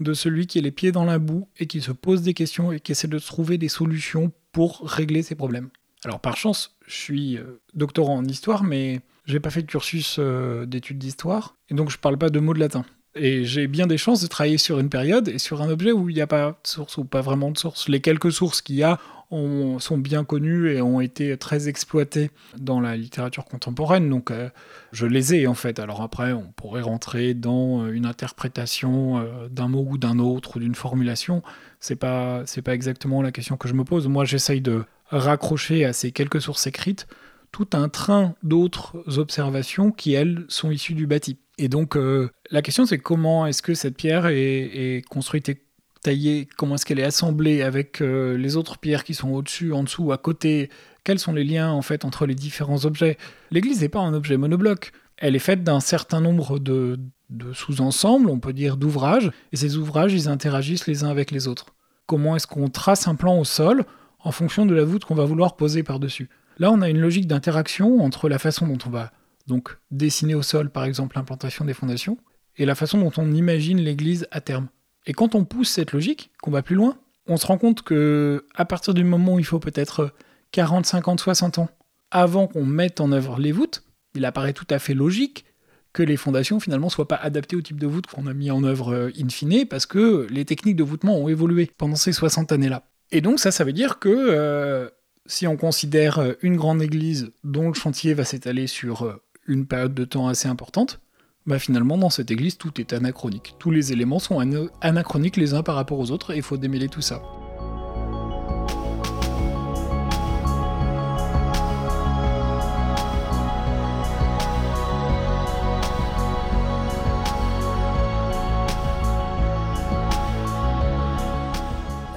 de 0.00 0.14
celui 0.14 0.46
qui 0.46 0.58
est 0.58 0.62
les 0.62 0.70
pieds 0.70 0.92
dans 0.92 1.04
la 1.04 1.18
boue 1.18 1.48
et 1.58 1.66
qui 1.66 1.80
se 1.80 1.92
pose 1.92 2.22
des 2.22 2.34
questions 2.34 2.70
et 2.72 2.80
qui 2.80 2.92
essaie 2.92 3.08
de 3.08 3.18
trouver 3.18 3.58
des 3.58 3.68
solutions 3.68 4.32
pour 4.52 4.80
régler 4.82 5.22
ses 5.22 5.34
problèmes. 5.34 5.70
Alors 6.04 6.20
par 6.20 6.36
chance, 6.36 6.77
je 6.88 6.94
suis 6.94 7.36
euh, 7.36 7.60
doctorant 7.74 8.16
en 8.16 8.24
histoire, 8.24 8.64
mais 8.64 9.00
j'ai 9.26 9.40
pas 9.40 9.50
fait 9.50 9.62
de 9.62 9.66
cursus 9.66 10.16
euh, 10.18 10.66
d'études 10.66 10.98
d'histoire, 10.98 11.54
et 11.68 11.74
donc 11.74 11.90
je 11.90 11.98
parle 11.98 12.18
pas 12.18 12.30
de 12.30 12.40
mots 12.40 12.54
de 12.54 12.60
latin. 12.60 12.84
Et 13.14 13.44
j'ai 13.44 13.66
bien 13.66 13.86
des 13.86 13.98
chances 13.98 14.20
de 14.20 14.26
travailler 14.26 14.58
sur 14.58 14.78
une 14.78 14.88
période 14.88 15.28
et 15.28 15.38
sur 15.38 15.62
un 15.62 15.68
objet 15.68 15.92
où 15.92 16.08
il 16.08 16.14
n'y 16.14 16.20
a 16.20 16.26
pas 16.26 16.50
de 16.50 16.68
source 16.68 16.98
ou 16.98 17.04
pas 17.04 17.20
vraiment 17.20 17.50
de 17.50 17.58
source. 17.58 17.88
Les 17.88 18.00
quelques 18.00 18.32
sources 18.32 18.62
qu'il 18.62 18.76
y 18.76 18.82
a 18.82 18.98
sont 19.30 19.98
bien 19.98 20.24
connues 20.24 20.70
et 20.70 20.80
ont 20.80 21.02
été 21.02 21.36
très 21.36 21.68
exploitées 21.68 22.30
dans 22.58 22.80
la 22.80 22.96
littérature 22.96 23.44
contemporaine, 23.44 24.08
donc 24.08 24.30
euh, 24.30 24.48
je 24.92 25.04
les 25.04 25.34
ai 25.34 25.46
en 25.46 25.54
fait. 25.54 25.78
Alors 25.80 26.00
après, 26.00 26.32
on 26.32 26.50
pourrait 26.56 26.80
rentrer 26.80 27.34
dans 27.34 27.90
une 27.90 28.06
interprétation 28.06 29.22
d'un 29.50 29.68
mot 29.68 29.86
ou 29.86 29.98
d'un 29.98 30.18
autre 30.18 30.56
ou 30.56 30.60
d'une 30.60 30.74
formulation. 30.74 31.42
C'est 31.80 31.96
pas 31.96 32.44
pas 32.64 32.74
exactement 32.74 33.20
la 33.20 33.32
question 33.32 33.58
que 33.58 33.68
je 33.68 33.74
me 33.74 33.84
pose. 33.84 34.08
Moi, 34.08 34.24
j'essaye 34.24 34.62
de 34.62 34.84
raccrocher 35.10 35.84
à 35.84 35.92
ces 35.92 36.12
quelques 36.12 36.40
sources 36.40 36.66
écrites 36.66 37.06
tout 37.52 37.68
un 37.72 37.88
train 37.88 38.34
d'autres 38.42 39.18
observations 39.18 39.90
qui, 39.90 40.12
elles, 40.12 40.44
sont 40.48 40.70
issues 40.70 40.94
du 40.94 41.06
bâti. 41.06 41.38
Et 41.56 41.68
donc, 41.68 41.96
euh, 41.96 42.30
la 42.50 42.62
question, 42.62 42.86
c'est 42.86 42.98
comment 42.98 43.46
est-ce 43.46 43.62
que 43.62 43.74
cette 43.74 43.96
pierre 43.96 44.26
est, 44.26 45.02
construite 45.08 45.48
et 45.48 45.62
taillée, 46.02 46.48
comment 46.56 46.76
est-ce 46.76 46.86
qu'elle 46.86 47.00
est 47.00 47.04
assemblée 47.04 47.62
avec 47.62 48.00
euh, 48.00 48.36
les 48.36 48.56
autres 48.56 48.78
pierres 48.78 49.02
qui 49.02 49.14
sont 49.14 49.30
au-dessus, 49.30 49.72
en 49.72 49.82
dessous, 49.82 50.12
à 50.12 50.18
côté, 50.18 50.70
quels 51.04 51.18
sont 51.18 51.32
les 51.32 51.44
liens, 51.44 51.70
en 51.70 51.82
fait, 51.82 52.04
entre 52.04 52.26
les 52.26 52.34
différents 52.34 52.84
objets? 52.84 53.16
L'église 53.50 53.80
n'est 53.80 53.88
pas 53.88 54.00
un 54.00 54.14
objet 54.14 54.36
monobloc. 54.36 54.92
Elle 55.16 55.34
est 55.34 55.40
faite 55.40 55.64
d'un 55.64 55.80
certain 55.80 56.20
nombre 56.20 56.60
de, 56.60 57.00
de 57.30 57.52
sous-ensembles, 57.52 58.30
on 58.30 58.38
peut 58.38 58.52
dire 58.52 58.76
d'ouvrages, 58.76 59.32
et 59.52 59.56
ces 59.56 59.76
ouvrages, 59.76 60.12
ils 60.12 60.28
interagissent 60.28 60.86
les 60.86 61.02
uns 61.02 61.10
avec 61.10 61.32
les 61.32 61.48
autres. 61.48 61.66
Comment 62.06 62.36
est-ce 62.36 62.46
qu'on 62.46 62.68
trace 62.68 63.08
un 63.08 63.16
plan 63.16 63.38
au 63.38 63.44
sol 63.44 63.84
en 64.20 64.32
fonction 64.32 64.66
de 64.66 64.74
la 64.74 64.84
voûte 64.84 65.04
qu'on 65.04 65.14
va 65.14 65.24
vouloir 65.24 65.56
poser 65.56 65.82
par-dessus. 65.82 66.28
Là, 66.58 66.70
on 66.72 66.82
a 66.82 66.88
une 66.88 67.00
logique 67.00 67.26
d'interaction 67.26 68.00
entre 68.00 68.28
la 68.28 68.38
façon 68.38 68.66
dont 68.66 68.78
on 68.86 68.90
va 68.90 69.12
donc 69.46 69.78
dessiner 69.90 70.34
au 70.34 70.42
sol, 70.42 70.70
par 70.70 70.84
exemple, 70.84 71.16
l'implantation 71.16 71.64
des 71.64 71.74
fondations, 71.74 72.18
et 72.56 72.66
la 72.66 72.74
façon 72.74 72.98
dont 72.98 73.12
on 73.16 73.32
imagine 73.32 73.78
l'église 73.78 74.26
à 74.30 74.40
terme. 74.40 74.68
Et 75.06 75.12
quand 75.12 75.34
on 75.34 75.44
pousse 75.44 75.70
cette 75.70 75.92
logique, 75.92 76.30
qu'on 76.42 76.50
va 76.50 76.62
plus 76.62 76.76
loin, 76.76 76.98
on 77.26 77.36
se 77.36 77.46
rend 77.46 77.58
compte 77.58 77.82
que 77.82 78.44
à 78.54 78.64
partir 78.64 78.94
du 78.94 79.04
moment 79.04 79.34
où 79.34 79.38
il 79.38 79.44
faut 79.44 79.60
peut-être 79.60 80.12
40, 80.52 80.86
50, 80.86 81.20
60 81.20 81.58
ans 81.58 81.68
avant 82.10 82.46
qu'on 82.46 82.64
mette 82.64 83.00
en 83.00 83.12
œuvre 83.12 83.38
les 83.38 83.52
voûtes, 83.52 83.84
il 84.14 84.24
apparaît 84.24 84.52
tout 84.52 84.66
à 84.70 84.78
fait 84.78 84.94
logique 84.94 85.44
que 85.92 86.02
les 86.02 86.16
fondations 86.16 86.60
finalement 86.60 86.88
soient 86.88 87.08
pas 87.08 87.16
adaptées 87.16 87.56
au 87.56 87.60
type 87.60 87.80
de 87.80 87.86
voûte 87.86 88.06
qu'on 88.06 88.26
a 88.26 88.34
mis 88.34 88.50
en 88.50 88.64
œuvre 88.64 88.92
euh, 88.92 89.10
in 89.18 89.28
fine 89.28 89.66
parce 89.66 89.86
que 89.86 90.26
les 90.30 90.44
techniques 90.44 90.76
de 90.76 90.84
voûtement 90.84 91.16
ont 91.16 91.28
évolué 91.28 91.70
pendant 91.76 91.96
ces 91.96 92.12
60 92.12 92.52
années-là. 92.52 92.84
Et 93.10 93.20
donc 93.20 93.38
ça, 93.38 93.50
ça 93.50 93.64
veut 93.64 93.72
dire 93.72 93.98
que 93.98 94.08
euh, 94.08 94.88
si 95.26 95.46
on 95.46 95.56
considère 95.56 96.18
euh, 96.18 96.34
une 96.42 96.56
grande 96.56 96.82
église 96.82 97.32
dont 97.44 97.68
le 97.68 97.74
chantier 97.74 98.14
va 98.14 98.24
s'étaler 98.24 98.66
sur 98.66 99.20
une 99.46 99.66
période 99.66 99.94
de 99.94 100.04
temps 100.04 100.28
assez 100.28 100.48
importante, 100.48 101.00
bah 101.46 101.58
finalement 101.58 101.96
dans 101.96 102.10
cette 102.10 102.30
église 102.30 102.58
tout 102.58 102.80
est 102.80 102.92
anachronique. 102.92 103.54
Tous 103.58 103.70
les 103.70 103.92
éléments 103.92 104.18
sont 104.18 104.38
anachroniques 104.82 105.36
les 105.36 105.54
uns 105.54 105.62
par 105.62 105.76
rapport 105.76 105.98
aux 105.98 106.10
autres 106.10 106.32
et 106.32 106.36
il 106.36 106.42
faut 106.42 106.58
démêler 106.58 106.88
tout 106.88 107.00
ça. 107.00 107.22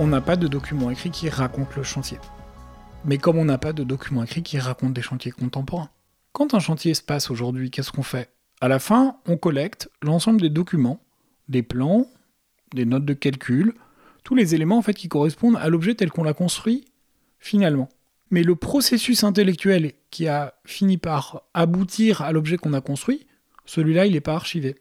On 0.02 0.08
n'a 0.08 0.20
pas 0.20 0.36
de 0.36 0.48
document 0.48 0.90
écrit 0.90 1.12
qui 1.12 1.30
raconte 1.30 1.76
le 1.76 1.84
chantier. 1.84 2.18
Mais 3.06 3.20
comme 3.20 3.38
on 3.38 3.46
n'a 3.46 3.60
pas 3.60 3.72
de 3.72 3.84
document 3.84 4.24
écrit 4.24 4.42
qui 4.42 4.58
raconte 4.58 4.94
des 4.94 5.04
chantiers 5.04 5.30
contemporains. 5.30 5.92
Quand 6.32 6.56
un 6.56 6.60
chantier 6.60 6.96
se 6.96 7.04
passe 7.04 7.30
aujourd'hui, 7.30 7.70
qu'est-ce 7.70 7.92
qu'on 7.92 8.02
fait? 8.02 8.32
À 8.62 8.68
la 8.68 8.80
fin, 8.80 9.18
on 9.28 9.38
collecte 9.38 9.92
l'ensemble 10.02 10.42
des 10.42 10.50
documents, 10.50 11.00
des 11.50 11.62
plans, 11.62 12.08
des 12.74 12.86
notes 12.86 13.06
de 13.06 13.14
calcul, 13.14 13.76
tous 14.24 14.34
les 14.34 14.56
éléments 14.56 14.80
en 14.80 14.82
qui 14.82 15.08
correspondent 15.08 15.58
à 15.58 15.70
l'objet 15.70 15.94
tel 15.94 16.10
qu'on 16.10 16.24
l'a 16.24 16.34
construit 16.34 16.86
finalement. 17.38 17.88
Mais 18.32 18.42
le 18.42 18.56
processus 18.56 19.24
intellectuel 19.24 19.92
qui 20.10 20.28
a 20.28 20.56
fini 20.66 20.98
par 20.98 21.44
aboutir 21.54 22.24
à 22.24 22.32
l'objet 22.32 22.58
qu'on 22.58 22.74
a 22.74 22.82
construit, 22.82 23.28
celui-là, 23.66 24.08
il 24.08 24.14
n'est 24.14 24.20
pas 24.20 24.34
archivé. 24.34 24.78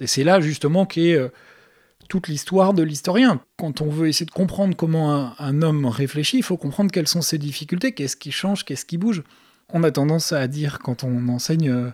Et 0.00 0.06
c'est 0.06 0.24
là 0.24 0.40
justement 0.40 0.86
qu'est 0.86 1.12
euh, 1.12 1.28
toute 2.08 2.28
l'histoire 2.28 2.74
de 2.74 2.82
l'historien. 2.82 3.40
Quand 3.56 3.80
on 3.80 3.88
veut 3.88 4.08
essayer 4.08 4.26
de 4.26 4.30
comprendre 4.30 4.76
comment 4.76 5.34
un, 5.38 5.62
homme 5.62 5.86
réfléchit, 5.86 6.38
il 6.38 6.42
faut 6.42 6.56
comprendre 6.56 6.90
quelles 6.90 7.08
sont 7.08 7.22
ses 7.22 7.38
difficultés, 7.38 7.92
qu'est-ce 7.92 8.16
qui 8.16 8.32
change, 8.32 8.64
qu'est-ce 8.64 8.84
qui 8.84 8.98
bouge. 8.98 9.22
On 9.72 9.82
a 9.82 9.90
tendance 9.90 10.32
à 10.32 10.46
dire, 10.46 10.78
quand 10.78 11.04
on 11.04 11.28
enseigne 11.28 11.70
euh, 11.70 11.90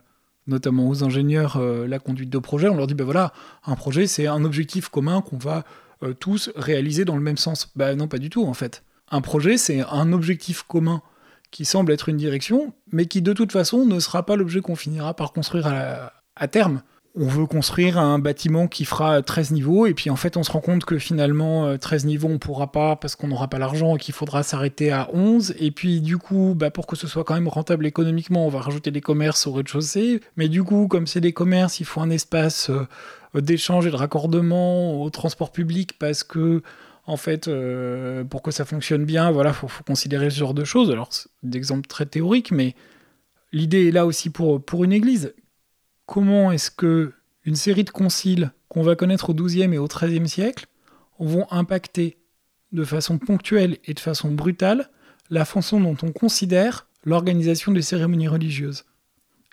notamment 0.47 0.89
aux 0.89 1.05
ingénieurs 1.05 1.57
euh, 1.57 1.87
la 1.87 1.99
conduite 1.99 2.31
de 2.31 2.39
projet, 2.39 2.69
on 2.69 2.77
leur 2.77 2.87
dit, 2.87 2.95
ben 2.95 3.05
voilà, 3.05 3.33
un 3.65 3.77
projet 3.77 4.07
c'est 4.07 4.27
un 4.27 4.45
objectif 4.45 4.89
commun 4.89 5.23
qu'on 5.23 5.39
va 5.39 5.65
euh, 6.03 6.13
tous 6.13 6.51
réaliser 6.57 7.05
dans 7.05 7.17
le 7.17 7.23
même 7.23 7.37
sens. 7.37 7.71
Ben 7.77 7.97
non, 7.97 8.09
pas 8.09 8.19
du 8.19 8.31
tout 8.31 8.45
en 8.45 8.55
fait. 8.55 8.83
Un 9.11 9.21
projet 9.21 9.57
c'est 9.57 9.83
un 9.91 10.13
objectif 10.13 10.63
commun 10.63 11.03
qui 11.51 11.65
semble 11.65 11.93
être 11.93 12.09
une 12.09 12.17
direction, 12.17 12.73
mais 12.93 13.07
qui 13.07 13.23
de 13.23 13.33
toute 13.33 13.53
façon 13.53 13.85
ne 13.85 13.99
sera 13.99 14.25
pas 14.25 14.37
l'objet 14.37 14.61
qu'on 14.61 14.77
finira 14.77 15.15
par 15.15 15.33
construire 15.33 15.67
à 15.67 16.49
terme 16.49 16.83
on 17.17 17.27
veut 17.27 17.47
construire 17.47 17.99
un 17.99 18.19
bâtiment 18.19 18.69
qui 18.69 18.85
fera 18.85 19.21
13 19.21 19.51
niveaux, 19.51 19.87
et 19.87 19.95
puis 19.95 20.11
en 20.11 20.17
fait 20.17 20.37
on 20.37 20.43
se 20.43 20.51
rend 20.53 20.61
compte 20.61 20.85
que 20.85 20.99
finalement 20.99 21.77
13 21.77 22.05
euh, 22.05 22.07
niveaux 22.07 22.29
on 22.29 22.39
pourra 22.39 22.71
pas 22.71 22.95
parce 22.97 23.17
qu'on 23.17 23.29
n'aura 23.29 23.49
pas 23.49 23.59
l'argent 23.59 23.97
et 23.97 23.99
qu'il 23.99 24.15
faudra 24.15 24.43
s'arrêter 24.43 24.93
à 24.93 25.11
11, 25.13 25.55
et 25.59 25.73
puis 25.73 26.01
du 26.01 26.19
coup 26.19 26.55
bah, 26.57 26.71
pour 26.71 26.87
que 26.87 26.95
ce 26.97 27.07
soit 27.07 27.25
quand 27.25 27.35
même 27.35 27.49
rentable 27.49 27.87
économiquement 27.87 28.47
on 28.47 28.49
va 28.49 28.61
rajouter 28.61 28.91
des 28.91 29.01
commerces 29.01 29.47
au 29.47 29.53
rez-de-chaussée, 29.53 30.21
mais 30.37 30.49
du 30.49 30.63
coup 30.63 30.87
comme 30.87 31.07
c'est 31.07 31.21
des 31.21 31.33
commerces 31.33 31.81
il 31.81 31.87
faut 31.87 32.01
un 32.01 32.11
espace 32.11 32.71
euh, 32.71 33.41
d'échange 33.41 33.87
et 33.87 33.91
de 33.91 33.97
raccordement 33.97 35.03
au 35.03 35.11
transport 35.11 35.51
public 35.51 35.99
parce 35.99 36.23
que 36.23 36.63
en 37.07 37.17
fait, 37.17 37.49
euh, 37.49 38.23
pour 38.23 38.41
que 38.43 38.53
ça 38.53 38.65
fonctionne 38.65 39.05
bien, 39.05 39.33
voilà, 39.33 39.53
faut, 39.53 39.67
considérer 39.85 40.31
ce 40.31 40.39
genre 40.39 40.55
de 40.55 40.63
choses. 40.63 40.93
Alors, 40.93 41.11
d'exemple 41.43 41.89
très 41.89 42.07
théorique, 42.07 42.53
mais 42.53 42.77
l'idée 43.53 43.89
est 43.89 43.91
là 43.91 44.07
aussi 44.07 44.31
pour, 44.31 44.63
pour 44.65 44.85
une 44.85 44.93
église 44.93 45.35
comment 46.11 46.51
est-ce 46.51 46.73
que 46.73 47.13
une 47.45 47.55
série 47.55 47.85
de 47.85 47.91
conciles 47.91 48.51
qu'on 48.69 48.83
va 48.83 48.97
connaître 48.97 49.31
au 49.31 49.35
XIIe 49.35 49.73
et 49.73 49.79
au 49.79 49.87
XIIIe 49.87 50.29
siècle 50.29 50.67
vont 51.21 51.47
impacter 51.53 52.19
de 52.73 52.83
façon 52.83 53.19
ponctuelle 53.19 53.79
et 53.85 53.95
de 53.95 54.01
façon 54.01 54.33
brutale 54.33 54.91
la 55.31 55.45
façon 55.45 55.81
dont 55.81 55.97
on 56.03 56.11
considère 56.11 56.89
l'organisation 57.05 57.71
des 57.71 57.83
cérémonies 57.83 58.27
religieuses. 58.27 58.87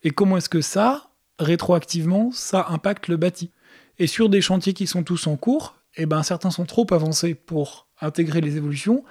Et 0.04 0.10
comment 0.10 0.38
est-ce 0.38 0.50
que 0.50 0.62
ça, 0.62 1.12
rétroactivement, 1.38 2.32
ça 2.32 2.66
impacte 2.70 3.08
le 3.08 3.18
bâti. 3.18 3.52
Et 4.00 4.08
sur 4.08 4.28
des 4.28 4.42
chantiers 4.42 4.74
qui 4.74 4.88
sont 4.88 5.04
tous 5.04 5.28
en 5.28 5.36
cours, 5.36 5.76
eh 5.96 6.08
ben, 6.08 6.24
certains 6.24 6.50
sont 6.50 6.66
trop 6.66 6.88
avancés 6.92 7.36
pour 7.36 7.88
intégrer 8.02 8.42
les 8.42 8.58
évolutions, 8.58 9.04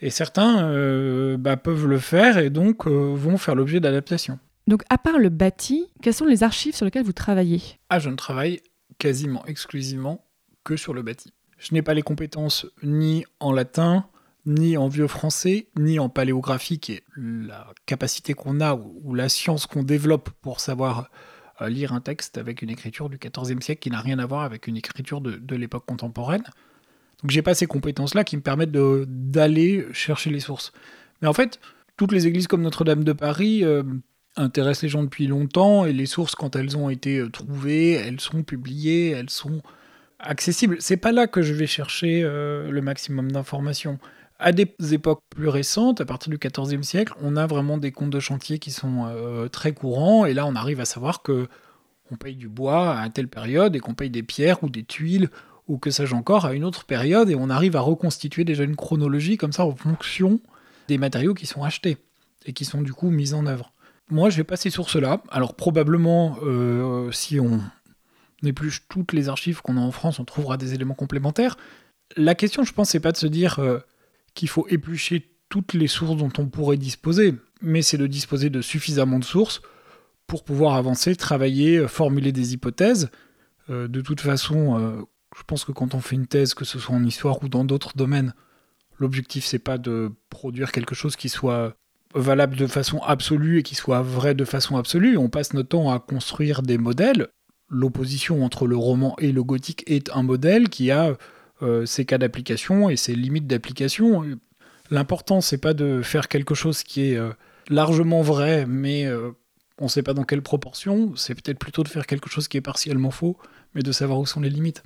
et 0.00 0.10
certains 0.10 0.68
euh, 0.68 1.36
bah, 1.36 1.56
peuvent 1.56 1.88
le 1.88 1.98
faire 1.98 2.38
et 2.38 2.50
donc 2.50 2.86
euh, 2.86 3.14
vont 3.16 3.36
faire 3.36 3.56
l'objet 3.56 3.80
d'adaptations. 3.80 4.38
Donc, 4.66 4.82
à 4.88 4.98
part 4.98 5.18
le 5.18 5.28
bâti, 5.28 5.86
quelles 6.02 6.14
sont 6.14 6.26
les 6.26 6.42
archives 6.42 6.74
sur 6.74 6.84
lesquelles 6.84 7.04
vous 7.04 7.12
travaillez? 7.12 7.60
Ah, 7.90 7.98
je 7.98 8.08
ne 8.08 8.16
travaille 8.16 8.60
quasiment 8.98 9.44
exclusivement 9.46 10.24
que 10.64 10.76
sur 10.76 10.94
le 10.94 11.02
bâti. 11.02 11.32
Je 11.58 11.74
n'ai 11.74 11.82
pas 11.82 11.94
les 11.94 12.02
compétences 12.02 12.66
ni 12.82 13.24
en 13.40 13.52
latin, 13.52 14.06
ni 14.46 14.76
en 14.76 14.88
vieux 14.88 15.06
français, 15.06 15.68
ni 15.78 15.98
en 15.98 16.08
paléographie, 16.08 16.78
qui 16.78 16.92
est 16.92 17.04
la 17.16 17.72
capacité 17.86 18.34
qu'on 18.34 18.60
a 18.60 18.74
ou 18.74 19.14
la 19.14 19.28
science 19.28 19.66
qu'on 19.66 19.82
développe 19.82 20.30
pour 20.40 20.60
savoir 20.60 21.10
euh, 21.60 21.68
lire 21.68 21.92
un 21.92 22.00
texte 22.00 22.38
avec 22.38 22.62
une 22.62 22.70
écriture 22.70 23.08
du 23.08 23.18
XIVe 23.18 23.60
siècle 23.60 23.80
qui 23.80 23.90
n'a 23.90 24.00
rien 24.00 24.18
à 24.18 24.26
voir 24.26 24.42
avec 24.42 24.66
une 24.66 24.76
écriture 24.76 25.20
de, 25.20 25.56
l'époque 25.56 25.86
contemporaine. 25.86 26.42
Donc 27.22 27.30
j'ai 27.30 27.42
pas 27.42 27.54
ces 27.54 27.66
compétences-là 27.66 28.24
qui 28.24 28.36
me 28.36 28.42
permettent 28.42 28.72
d'aller 28.72 29.86
chercher 29.92 30.30
les 30.30 30.40
sources. 30.40 30.72
Mais 31.22 31.28
en 31.28 31.32
fait, 31.32 31.60
toutes 31.96 32.12
les 32.12 32.26
églises 32.26 32.48
comme 32.48 32.62
Notre-Dame 32.62 33.04
de 33.04 33.12
Paris 33.12 33.64
euh, 33.64 33.82
intéresse 34.36 34.82
les 34.82 34.88
gens 34.88 35.02
depuis 35.02 35.26
longtemps 35.26 35.84
et 35.84 35.92
les 35.92 36.06
sources, 36.06 36.34
quand 36.34 36.56
elles 36.56 36.76
ont 36.76 36.90
été 36.90 37.18
euh, 37.18 37.30
trouvées, 37.30 37.92
elles 37.92 38.20
sont 38.20 38.42
publiées, 38.42 39.10
elles 39.10 39.30
sont 39.30 39.62
accessibles. 40.18 40.76
C'est 40.80 40.96
pas 40.96 41.12
là 41.12 41.26
que 41.26 41.42
je 41.42 41.52
vais 41.52 41.66
chercher 41.66 42.22
euh, 42.24 42.70
le 42.70 42.82
maximum 42.82 43.30
d'informations. 43.30 43.98
À 44.38 44.52
des 44.52 44.66
époques 44.92 45.22
plus 45.30 45.48
récentes, 45.48 46.00
à 46.00 46.04
partir 46.04 46.30
du 46.30 46.38
XIVe 46.38 46.82
siècle, 46.82 47.14
on 47.22 47.36
a 47.36 47.46
vraiment 47.46 47.78
des 47.78 47.92
comptes 47.92 48.10
de 48.10 48.20
chantier 48.20 48.58
qui 48.58 48.72
sont 48.72 49.06
euh, 49.06 49.48
très 49.48 49.72
courants 49.72 50.26
et 50.26 50.34
là 50.34 50.44
on 50.44 50.56
arrive 50.56 50.80
à 50.80 50.84
savoir 50.84 51.22
que 51.22 51.46
on 52.10 52.16
paye 52.16 52.34
du 52.34 52.48
bois 52.48 52.98
à 52.98 53.08
telle 53.08 53.28
période 53.28 53.74
et 53.76 53.80
qu'on 53.80 53.94
paye 53.94 54.10
des 54.10 54.22
pierres 54.22 54.62
ou 54.62 54.68
des 54.68 54.84
tuiles 54.84 55.30
ou 55.68 55.78
que 55.78 55.90
sais-je 55.90 56.14
encore 56.14 56.44
à 56.44 56.52
une 56.52 56.64
autre 56.64 56.84
période 56.84 57.30
et 57.30 57.36
on 57.36 57.48
arrive 57.48 57.76
à 57.76 57.80
reconstituer 57.80 58.44
déjà 58.44 58.64
une 58.64 58.76
chronologie 58.76 59.36
comme 59.36 59.52
ça 59.52 59.64
en 59.64 59.74
fonction 59.74 60.40
des 60.88 60.98
matériaux 60.98 61.32
qui 61.32 61.46
sont 61.46 61.62
achetés 61.62 61.96
et 62.44 62.52
qui 62.52 62.64
sont 62.64 62.82
du 62.82 62.92
coup 62.92 63.10
mis 63.10 63.32
en 63.32 63.46
œuvre. 63.46 63.72
Moi, 64.10 64.30
je 64.30 64.36
vais 64.36 64.44
pas 64.44 64.56
ces 64.56 64.70
sources-là. 64.70 65.22
Alors, 65.30 65.54
probablement, 65.54 66.36
euh, 66.42 67.10
si 67.10 67.40
on 67.40 67.60
épluche 68.42 68.86
toutes 68.88 69.12
les 69.12 69.28
archives 69.28 69.62
qu'on 69.62 69.76
a 69.76 69.80
en 69.80 69.90
France, 69.90 70.18
on 70.18 70.24
trouvera 70.24 70.56
des 70.56 70.74
éléments 70.74 70.94
complémentaires. 70.94 71.56
La 72.16 72.34
question, 72.34 72.64
je 72.64 72.72
pense, 72.72 72.90
c'est 72.90 73.00
pas 73.00 73.12
de 73.12 73.16
se 73.16 73.26
dire 73.26 73.58
euh, 73.58 73.78
qu'il 74.34 74.48
faut 74.48 74.66
éplucher 74.68 75.30
toutes 75.48 75.72
les 75.72 75.86
sources 75.86 76.16
dont 76.16 76.32
on 76.38 76.46
pourrait 76.46 76.76
disposer, 76.76 77.34
mais 77.62 77.80
c'est 77.80 77.96
de 77.96 78.06
disposer 78.06 78.50
de 78.50 78.60
suffisamment 78.60 79.18
de 79.18 79.24
sources 79.24 79.62
pour 80.26 80.44
pouvoir 80.44 80.74
avancer, 80.74 81.16
travailler, 81.16 81.78
euh, 81.78 81.88
formuler 81.88 82.32
des 82.32 82.52
hypothèses. 82.52 83.10
de 83.70 84.00
toute 84.02 84.20
façon, 84.20 85.06
je 85.34 85.42
pense 85.46 85.64
que 85.64 85.72
quand 85.72 85.94
on 85.94 86.00
fait 86.00 86.16
une 86.16 86.26
thèse, 86.26 86.52
que 86.52 86.66
ce 86.66 86.78
soit 86.78 86.94
en 86.94 87.02
histoire 87.02 87.42
ou 87.42 87.48
dans 87.48 87.64
d'autres 87.64 87.96
domaines, 87.96 88.34
l'objectif 88.98 89.46
c'est 89.46 89.58
pas 89.58 89.78
de 89.78 90.12
produire 90.28 90.70
quelque 90.70 90.94
chose 90.94 91.16
qui 91.16 91.30
soit 91.30 91.74
valable 92.14 92.56
de 92.56 92.66
façon 92.66 92.98
absolue 92.98 93.58
et 93.58 93.62
qui 93.62 93.74
soit 93.74 94.02
vrai 94.02 94.34
de 94.34 94.44
façon 94.44 94.76
absolue. 94.76 95.16
On 95.16 95.28
passe 95.28 95.52
notre 95.52 95.70
temps 95.70 95.90
à 95.90 95.98
construire 95.98 96.62
des 96.62 96.78
modèles. 96.78 97.28
L'opposition 97.68 98.44
entre 98.44 98.66
le 98.66 98.76
roman 98.76 99.16
et 99.18 99.32
le 99.32 99.42
gothique 99.42 99.84
est 99.86 100.10
un 100.14 100.22
modèle 100.22 100.68
qui 100.68 100.90
a 100.90 101.16
euh, 101.62 101.86
ses 101.86 102.04
cas 102.04 102.18
d'application 102.18 102.88
et 102.90 102.96
ses 102.96 103.14
limites 103.14 103.46
d'application. 103.46 104.24
L'important, 104.90 105.40
c'est 105.40 105.58
pas 105.58 105.74
de 105.74 106.02
faire 106.02 106.28
quelque 106.28 106.54
chose 106.54 106.82
qui 106.82 107.12
est 107.12 107.16
euh, 107.16 107.30
largement 107.68 108.22
vrai, 108.22 108.66
mais 108.66 109.06
euh, 109.06 109.30
on 109.78 109.84
ne 109.84 109.88
sait 109.88 110.02
pas 110.02 110.14
dans 110.14 110.24
quelle 110.24 110.42
proportion. 110.42 111.14
C'est 111.16 111.34
peut-être 111.34 111.58
plutôt 111.58 111.82
de 111.82 111.88
faire 111.88 112.06
quelque 112.06 112.28
chose 112.28 112.48
qui 112.48 112.56
est 112.56 112.62
partiellement 112.62 113.10
faux, 113.10 113.36
mais 113.74 113.82
de 113.82 113.92
savoir 113.92 114.18
où 114.20 114.26
sont 114.26 114.40
les 114.40 114.50
limites. 114.50 114.82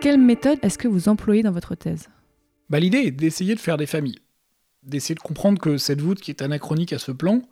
Quelle 0.00 0.18
méthode 0.18 0.58
est-ce 0.62 0.78
que 0.78 0.88
vous 0.88 1.08
employez 1.08 1.42
dans 1.42 1.52
votre 1.52 1.74
thèse? 1.74 2.08
Bah, 2.70 2.80
L'idée 2.80 2.98
est 2.98 3.10
d'essayer 3.10 3.54
de 3.54 3.60
faire 3.60 3.76
des 3.76 3.86
familles, 3.86 4.18
d'essayer 4.82 5.14
de 5.14 5.20
comprendre 5.20 5.60
que 5.60 5.76
cette 5.76 6.00
voûte 6.00 6.20
qui 6.20 6.30
est 6.30 6.42
anachronique 6.42 6.92
à 6.92 6.98
ce 6.98 7.12
plan, 7.12 7.42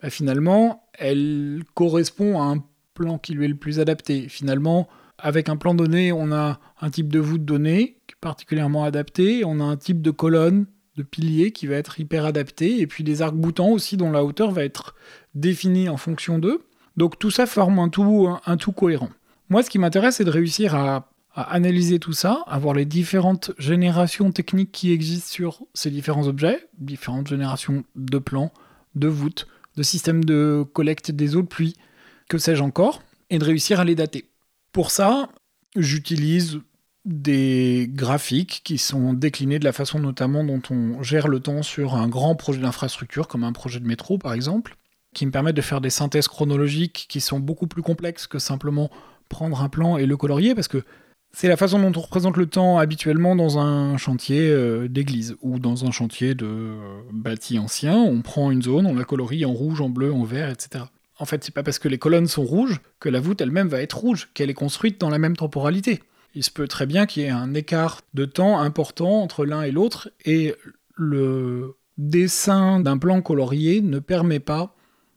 bah, 0.00 0.08
finalement, 0.08 0.88
elle 0.94 1.62
correspond 1.74 2.40
à 2.40 2.44
un 2.44 2.64
plan 2.94 3.18
qui 3.18 3.34
lui 3.34 3.46
est 3.46 3.48
le 3.48 3.56
plus 3.56 3.80
adapté. 3.80 4.28
Finalement, 4.28 4.88
avec 5.18 5.48
un 5.48 5.56
plan 5.56 5.74
donné, 5.74 6.12
on 6.12 6.30
a 6.30 6.60
un 6.80 6.90
type 6.90 7.12
de 7.12 7.18
voûte 7.18 7.44
donné 7.44 7.98
particulièrement 8.22 8.84
adapté, 8.84 9.44
on 9.44 9.60
a 9.60 9.64
un 9.64 9.76
type 9.76 10.00
de 10.00 10.10
colonne, 10.10 10.66
de 10.96 11.02
pilier 11.02 11.52
qui 11.52 11.66
va 11.66 11.74
être 11.74 11.98
hyper 11.98 12.24
adapté, 12.24 12.80
et 12.80 12.86
puis 12.86 13.04
des 13.04 13.20
arcs 13.20 13.34
boutants 13.34 13.70
aussi 13.70 13.96
dont 13.98 14.10
la 14.10 14.24
hauteur 14.24 14.52
va 14.52 14.64
être 14.64 14.94
définie 15.34 15.88
en 15.88 15.96
fonction 15.98 16.38
d'eux. 16.38 16.62
Donc 16.96 17.18
tout 17.18 17.30
ça 17.30 17.46
forme 17.46 17.78
un, 17.78 17.88
tout 17.88 18.72
cohérent. 18.72 19.10
Moi, 19.48 19.62
ce 19.62 19.70
qui 19.70 19.78
m'intéresse, 19.78 20.16
c'est 20.16 20.24
de 20.24 20.30
réussir 20.30 20.74
à, 20.74 21.11
à, 21.34 21.42
analyser 21.54 21.98
tout 21.98 22.12
ça, 22.12 22.44
à 22.46 22.58
voir 22.58 22.74
les 22.74 22.84
différentes 22.84 23.52
générations 23.58 24.32
techniques 24.32 24.72
qui 24.72 24.92
existent 24.92 25.30
sur 25.30 25.62
ces 25.74 25.90
différents 25.90 26.26
objets, 26.26 26.68
différentes 26.78 27.28
générations 27.28 27.84
de 27.96 28.18
plans, 28.18 28.52
de 28.94 29.08
voûtes, 29.08 29.46
de 29.76 29.82
systèmes 29.82 30.24
de 30.24 30.64
collecte 30.72 31.10
des 31.10 31.36
eaux 31.36 31.42
de 31.42 31.46
pluie, 31.46 31.76
que 32.28 32.38
sais-je 32.38 32.62
encore, 32.62 33.02
et 33.30 33.38
de 33.38 33.44
réussir 33.44 33.80
à 33.80 33.84
les 33.84 33.94
dater. 33.94 34.28
Pour 34.72 34.90
ça, 34.90 35.30
j'utilise 35.76 36.60
des 37.04 37.88
graphiques 37.90 38.60
qui 38.64 38.78
sont 38.78 39.12
déclinés 39.12 39.58
de 39.58 39.64
la 39.64 39.72
façon 39.72 39.98
notamment 39.98 40.44
dont 40.44 40.62
on 40.70 41.02
gère 41.02 41.26
le 41.26 41.40
temps 41.40 41.62
sur 41.62 41.94
un 41.94 42.08
grand 42.08 42.36
projet 42.36 42.60
d'infrastructure, 42.60 43.26
comme 43.26 43.44
un 43.44 43.52
projet 43.52 43.80
de 43.80 43.86
métro 43.86 44.18
par 44.18 44.34
exemple, 44.34 44.76
qui 45.14 45.26
me 45.26 45.30
permettent 45.30 45.56
de 45.56 45.62
faire 45.62 45.80
des 45.80 45.90
synthèses 45.90 46.28
chronologiques 46.28 47.06
qui 47.08 47.20
sont 47.20 47.40
beaucoup 47.40 47.66
plus 47.66 47.82
complexes 47.82 48.26
que 48.26 48.38
simplement 48.38 48.90
prendre 49.28 49.62
un 49.62 49.68
plan 49.68 49.96
et 49.96 50.06
le 50.06 50.16
colorier, 50.16 50.54
parce 50.54 50.68
que 50.68 50.84
c'est 51.34 51.48
la 51.48 51.56
façon 51.56 51.78
dont 51.78 51.98
on 51.98 52.02
représente 52.02 52.36
le 52.36 52.46
temps 52.46 52.78
habituellement 52.78 53.34
dans 53.34 53.58
un 53.58 53.96
chantier 53.96 54.50
euh, 54.50 54.86
d'église 54.86 55.34
ou 55.40 55.58
dans 55.58 55.86
un 55.86 55.90
chantier 55.90 56.34
de 56.34 56.46
euh, 56.46 57.00
bâti 57.10 57.58
ancien. 57.58 57.96
On 57.96 58.20
prend 58.20 58.50
une 58.50 58.62
zone, 58.62 58.86
on 58.86 58.94
la 58.94 59.04
colorie 59.04 59.44
en 59.46 59.52
rouge, 59.52 59.80
en 59.80 59.88
bleu, 59.88 60.12
en 60.12 60.24
vert, 60.24 60.50
etc. 60.50 60.84
En 61.18 61.24
fait, 61.24 61.42
c'est 61.42 61.54
pas 61.54 61.62
parce 61.62 61.78
que 61.78 61.88
les 61.88 61.98
colonnes 61.98 62.26
sont 62.26 62.44
rouges 62.44 62.80
que 63.00 63.08
la 63.08 63.20
voûte 63.20 63.40
elle-même 63.40 63.68
va 63.68 63.80
être 63.80 63.96
rouge, 63.96 64.28
qu'elle 64.34 64.50
est 64.50 64.54
construite 64.54 65.00
dans 65.00 65.08
la 65.08 65.18
même 65.18 65.36
temporalité. 65.36 66.02
Il 66.34 66.42
se 66.42 66.50
peut 66.50 66.68
très 66.68 66.86
bien 66.86 67.06
qu'il 67.06 67.22
y 67.22 67.26
ait 67.26 67.30
un 67.30 67.54
écart 67.54 68.02
de 68.12 68.24
temps 68.24 68.60
important 68.60 69.22
entre 69.22 69.44
l'un 69.44 69.62
et 69.62 69.70
l'autre, 69.70 70.10
et 70.24 70.54
le 70.96 71.76
dessin 71.96 72.80
d'un 72.80 72.98
plan 72.98 73.22
colorié 73.22 73.80
ne 73.80 73.98
permet 73.98 74.40
pas 74.40 74.74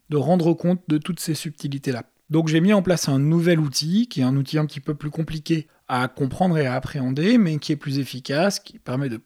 de 0.09 0.17
rendre 0.17 0.53
compte 0.53 0.81
de 0.87 0.97
toutes 0.97 1.19
ces 1.19 1.33
subtilités-là. 1.33 2.03
Donc 2.29 2.47
j'ai 2.47 2.61
mis 2.61 2.73
en 2.73 2.81
place 2.81 3.09
un 3.09 3.19
nouvel 3.19 3.59
outil, 3.59 4.07
qui 4.07 4.21
est 4.21 4.23
un 4.23 4.35
outil 4.35 4.57
un 4.57 4.65
petit 4.65 4.79
peu 4.79 4.95
plus 4.95 5.09
compliqué 5.09 5.67
à 5.87 6.07
comprendre 6.07 6.57
et 6.57 6.65
à 6.65 6.75
appréhender, 6.75 7.37
mais 7.37 7.57
qui 7.57 7.71
est 7.71 7.77
plus 7.77 7.99
efficace, 7.99 8.59
qui 8.59 8.79
permet 8.79 9.09
de 9.09 9.21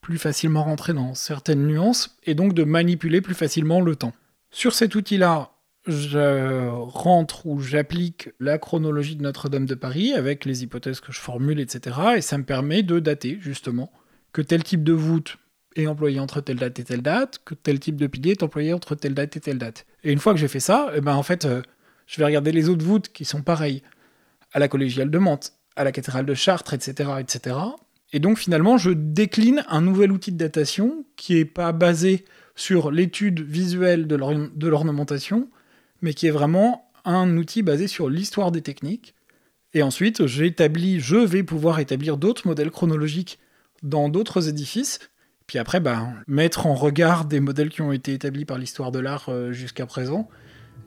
plus 0.00 0.18
facilement 0.18 0.64
rentrer 0.64 0.92
dans 0.92 1.14
certaines 1.14 1.66
nuances, 1.66 2.16
et 2.24 2.34
donc 2.34 2.54
de 2.54 2.64
manipuler 2.64 3.20
plus 3.20 3.34
facilement 3.34 3.80
le 3.80 3.96
temps. 3.96 4.14
Sur 4.50 4.74
cet 4.74 4.94
outil-là, 4.94 5.52
je 5.86 6.68
rentre 6.68 7.46
ou 7.46 7.60
j'applique 7.60 8.30
la 8.38 8.58
chronologie 8.58 9.16
de 9.16 9.22
Notre-Dame 9.22 9.66
de 9.66 9.74
Paris 9.74 10.12
avec 10.12 10.44
les 10.44 10.62
hypothèses 10.62 11.00
que 11.00 11.12
je 11.12 11.20
formule, 11.20 11.60
etc. 11.60 11.96
Et 12.16 12.20
ça 12.20 12.38
me 12.38 12.44
permet 12.44 12.82
de 12.82 12.98
dater, 12.98 13.38
justement, 13.40 13.90
que 14.32 14.42
tel 14.42 14.62
type 14.62 14.84
de 14.84 14.92
voûte 14.92 15.38
est 15.76 15.86
employé 15.86 16.20
entre 16.20 16.40
telle 16.40 16.56
date 16.56 16.78
et 16.78 16.84
telle 16.84 17.02
date, 17.02 17.40
que 17.44 17.54
tel 17.54 17.78
type 17.78 17.96
de 17.96 18.06
pilier 18.06 18.32
est 18.32 18.42
employé 18.42 18.72
entre 18.72 18.94
telle 18.94 19.14
date 19.14 19.36
et 19.36 19.40
telle 19.40 19.58
date. 19.58 19.86
Et 20.02 20.12
une 20.12 20.18
fois 20.18 20.34
que 20.34 20.40
j'ai 20.40 20.48
fait 20.48 20.60
ça, 20.60 20.90
eh 20.94 21.00
ben 21.00 21.14
en 21.14 21.22
fait, 21.22 21.44
euh, 21.44 21.62
je 22.06 22.18
vais 22.18 22.24
regarder 22.24 22.52
les 22.52 22.68
autres 22.68 22.84
voûtes 22.84 23.08
qui 23.08 23.24
sont 23.24 23.42
pareilles 23.42 23.82
à 24.52 24.58
la 24.58 24.68
collégiale 24.68 25.10
de 25.10 25.18
Mantes, 25.18 25.52
à 25.80 25.84
la 25.84 25.92
cathédrale 25.92 26.26
de 26.26 26.34
Chartres, 26.34 26.74
etc., 26.74 27.10
etc. 27.18 27.56
Et 28.12 28.18
donc 28.18 28.38
finalement, 28.38 28.76
je 28.76 28.90
décline 28.90 29.64
un 29.68 29.80
nouvel 29.80 30.12
outil 30.12 30.30
de 30.30 30.36
datation 30.36 31.04
qui 31.16 31.34
n'est 31.34 31.44
pas 31.44 31.72
basé 31.72 32.24
sur 32.54 32.90
l'étude 32.90 33.40
visuelle 33.40 34.06
de 34.06 34.66
l'ornementation, 34.68 35.48
mais 36.02 36.12
qui 36.12 36.26
est 36.26 36.32
vraiment 36.32 36.90
un 37.06 37.36
outil 37.38 37.62
basé 37.62 37.86
sur 37.86 38.10
l'histoire 38.10 38.52
des 38.52 38.60
techniques. 38.60 39.14
Et 39.72 39.82
ensuite, 39.82 40.26
j'établis, 40.26 41.00
je 41.00 41.16
vais 41.16 41.42
pouvoir 41.42 41.78
établir 41.78 42.18
d'autres 42.18 42.46
modèles 42.46 42.70
chronologiques 42.70 43.38
dans 43.82 44.08
d'autres 44.10 44.48
édifices. 44.48 44.98
Puis 45.46 45.58
après, 45.58 45.80
ben, 45.80 46.14
mettre 46.26 46.66
en 46.66 46.74
regard 46.74 47.24
des 47.24 47.40
modèles 47.40 47.70
qui 47.70 47.80
ont 47.80 47.92
été 47.92 48.12
établis 48.12 48.44
par 48.44 48.58
l'histoire 48.58 48.92
de 48.92 48.98
l'art 48.98 49.28
euh, 49.28 49.52
jusqu'à 49.52 49.86
présent, 49.86 50.28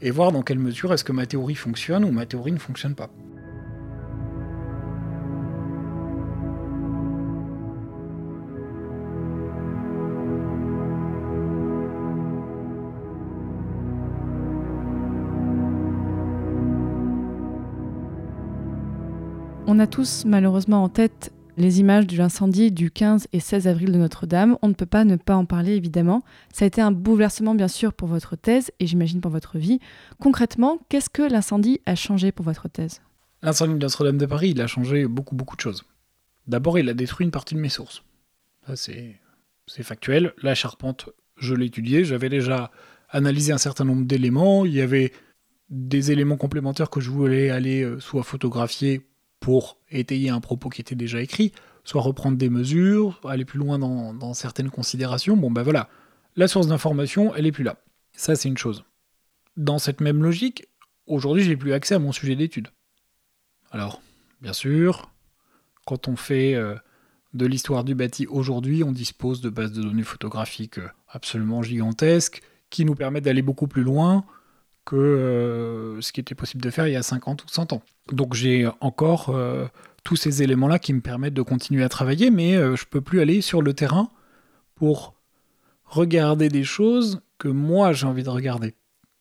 et 0.01 0.11
voir 0.11 0.31
dans 0.31 0.43
quelle 0.43 0.59
mesure 0.59 0.93
est-ce 0.93 1.03
que 1.03 1.11
ma 1.11 1.25
théorie 1.25 1.55
fonctionne 1.55 2.05
ou 2.05 2.11
ma 2.11 2.25
théorie 2.25 2.51
ne 2.51 2.59
fonctionne 2.59 2.95
pas. 2.95 3.09
On 19.65 19.79
a 19.79 19.87
tous 19.87 20.25
malheureusement 20.25 20.83
en 20.83 20.89
tête 20.89 21.31
les 21.55 21.79
images 21.79 22.05
de 22.05 22.17
l'incendie 22.17 22.71
du 22.71 22.91
15 22.91 23.27
et 23.31 23.39
16 23.39 23.67
avril 23.67 23.93
de 23.93 23.97
Notre-Dame. 23.97 24.57
On 24.61 24.67
ne 24.67 24.73
peut 24.73 24.85
pas 24.85 25.05
ne 25.05 25.15
pas 25.15 25.35
en 25.35 25.45
parler 25.45 25.75
évidemment. 25.75 26.21
Ça 26.51 26.65
a 26.65 26.67
été 26.67 26.81
un 26.81 26.91
bouleversement 26.91 27.55
bien 27.55 27.69
sûr 27.69 27.93
pour 27.93 28.09
votre 28.09 28.35
thèse 28.35 28.71
et 28.81 28.87
j'imagine 28.87 29.21
pour 29.21 29.31
votre 29.31 29.57
vie. 29.57 29.79
Concrètement, 30.19 30.79
qu'est-ce 30.89 31.09
que 31.09 31.21
l'incendie 31.21 31.79
a 31.85 31.95
changé 31.95 32.33
pour 32.33 32.43
votre 32.43 32.67
thèse? 32.67 33.01
L'incendie 33.41 33.73
de 33.73 33.79
Notre-Dame 33.79 34.17
de 34.17 34.25
Paris, 34.25 34.49
il 34.49 34.61
a 34.61 34.67
changé 34.67 35.07
beaucoup 35.07 35.35
beaucoup 35.35 35.55
de 35.55 35.61
choses. 35.61 35.85
D'abord, 36.45 36.77
il 36.77 36.89
a 36.89 36.93
détruit 36.93 37.25
une 37.25 37.31
partie 37.31 37.55
de 37.55 37.59
mes 37.59 37.69
sources. 37.69 38.03
Ça 38.67 38.75
c'est 38.75 39.83
factuel. 39.83 40.33
La 40.41 40.55
charpente, 40.55 41.09
je 41.37 41.55
l'ai 41.55 41.67
étudiée, 41.67 42.03
j'avais 42.03 42.29
déjà 42.29 42.69
analysé 43.09 43.53
un 43.53 43.57
certain 43.57 43.85
nombre 43.85 44.05
d'éléments, 44.05 44.65
il 44.65 44.73
y 44.73 44.81
avait 44.81 45.13
des 45.69 46.11
éléments 46.11 46.37
complémentaires 46.37 46.89
que 46.89 46.99
je 46.99 47.09
voulais 47.09 47.49
aller 47.49 47.83
euh, 47.83 47.99
soit 47.99 48.23
photographier 48.23 49.07
pour 49.43 49.77
étayer 49.91 50.29
un 50.29 50.39
propos 50.39 50.69
qui 50.69 50.79
était 50.79 50.95
déjà 50.95 51.21
écrit, 51.21 51.51
soit 51.83 52.01
reprendre 52.01 52.37
des 52.37 52.49
mesures, 52.49 53.19
aller 53.27 53.43
plus 53.43 53.59
loin 53.59 53.77
dans, 53.77 54.33
certaines 54.33 54.69
considérations. 54.69 55.35
Bon 55.35 55.51
ben 55.51 55.63
voilà, 55.63 55.89
la 56.37 56.47
source 56.47 56.67
d'information, 56.67 57.35
elle 57.35 57.45
est 57.45 57.51
plus 57.51 57.65
là. 57.65 57.75
Ça 58.13 58.37
c'est 58.37 58.47
une 58.47 58.57
chose. 58.57 58.85
Dans 59.57 59.79
cette 59.79 59.99
même 59.99 60.23
logique, 60.23 60.69
aujourd'hui 61.07 61.43
j'ai 61.43 61.57
plus 61.57 61.73
accès 61.73 61.93
à 61.93 61.99
mon 61.99 62.13
sujet 62.13 62.37
d'étude. 62.37 62.69
Alors, 63.69 64.01
bien 64.39 64.53
sûr, 64.53 65.11
quand 65.85 66.07
on 66.07 66.15
fait 66.15 66.55
euh, 66.55 66.75
de 67.33 67.45
l'histoire 67.45 67.83
du 67.83 67.95
bâti 67.95 68.25
aujourd'hui, 68.27 68.81
on 68.81 68.93
dispose 68.93 69.41
de 69.41 69.49
bases 69.49 69.73
de 69.73 69.83
données 69.83 70.03
photographiques 70.03 70.77
euh, 70.77 70.87
absolument 71.09 71.61
gigantesques 71.61 72.41
qui 72.69 72.85
nous 72.85 72.95
permettent 72.95 73.25
d'aller 73.25 73.41
beaucoup 73.41 73.67
plus 73.67 73.83
loin 73.83 74.23
que 74.85 74.95
euh, 74.95 76.01
ce 76.01 76.11
qui 76.11 76.19
était 76.19 76.35
possible 76.35 76.61
de 76.61 76.69
faire 76.69 76.87
il 76.87 76.93
y 76.93 76.97
a 76.97 77.03
50 77.03 77.43
ou 77.43 77.47
100 77.47 77.73
ans. 77.73 77.81
Donc 78.11 78.33
j'ai 78.33 78.67
encore 78.81 79.29
euh, 79.29 79.65
tous 80.03 80.15
ces 80.15 80.43
éléments-là 80.43 80.79
qui 80.79 80.93
me 80.93 81.01
permettent 81.01 81.33
de 81.33 81.41
continuer 81.41 81.83
à 81.83 81.89
travailler, 81.89 82.29
mais 82.29 82.55
euh, 82.55 82.75
je 82.75 82.85
peux 82.85 83.01
plus 83.01 83.21
aller 83.21 83.41
sur 83.41 83.61
le 83.61 83.73
terrain 83.73 84.09
pour 84.75 85.15
regarder 85.85 86.49
des 86.49 86.63
choses 86.63 87.21
que 87.37 87.47
moi 87.47 87.93
j'ai 87.93 88.07
envie 88.07 88.23
de 88.23 88.29
regarder. 88.29 88.73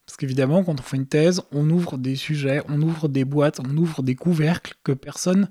Parce 0.06 0.16
qu'évidemment, 0.16 0.64
quand 0.64 0.80
on 0.80 0.82
fait 0.82 0.96
une 0.96 1.06
thèse, 1.06 1.42
on 1.52 1.70
ouvre 1.70 1.96
des 1.96 2.16
sujets, 2.16 2.62
on 2.68 2.82
ouvre 2.82 3.08
des 3.08 3.24
boîtes, 3.24 3.60
on 3.60 3.76
ouvre 3.76 4.02
des 4.02 4.16
couvercles 4.16 4.74
que 4.82 4.92
personne 4.92 5.48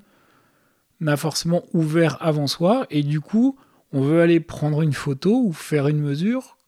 n'a 1.00 1.16
forcément 1.16 1.64
ouvert 1.72 2.18
avant 2.20 2.46
soi, 2.46 2.86
et 2.90 3.02
du 3.02 3.20
coup, 3.20 3.56
on 3.92 4.02
veut 4.02 4.20
aller 4.20 4.40
prendre 4.40 4.82
une 4.82 4.92
photo 4.92 5.42
ou 5.42 5.52
faire 5.52 5.88
une 5.88 5.98
mesure 5.98 6.58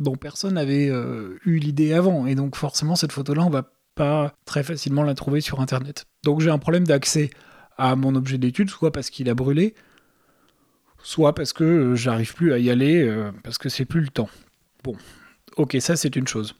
dont 0.00 0.16
personne 0.16 0.54
n'avait 0.54 0.88
euh, 0.88 1.38
eu 1.44 1.58
l'idée 1.58 1.92
avant. 1.92 2.26
Et 2.26 2.34
donc 2.34 2.56
forcément, 2.56 2.96
cette 2.96 3.12
photo-là, 3.12 3.44
on 3.44 3.50
va 3.50 3.70
pas 3.94 4.34
très 4.46 4.62
facilement 4.62 5.02
la 5.02 5.14
trouver 5.14 5.40
sur 5.40 5.60
Internet. 5.60 6.06
Donc 6.24 6.40
j'ai 6.40 6.50
un 6.50 6.58
problème 6.58 6.86
d'accès 6.86 7.30
à 7.76 7.94
mon 7.96 8.14
objet 8.14 8.38
d'étude, 8.38 8.70
soit 8.70 8.92
parce 8.92 9.10
qu'il 9.10 9.28
a 9.28 9.34
brûlé, 9.34 9.74
soit 11.02 11.34
parce 11.34 11.52
que 11.52 11.64
euh, 11.64 11.96
j'arrive 11.96 12.34
plus 12.34 12.52
à 12.52 12.58
y 12.58 12.70
aller, 12.70 13.02
euh, 13.02 13.30
parce 13.44 13.58
que 13.58 13.68
c'est 13.68 13.84
plus 13.84 14.00
le 14.00 14.08
temps. 14.08 14.28
Bon, 14.82 14.96
ok, 15.56 15.76
ça 15.80 15.96
c'est 15.96 16.16
une 16.16 16.26
chose. 16.26 16.54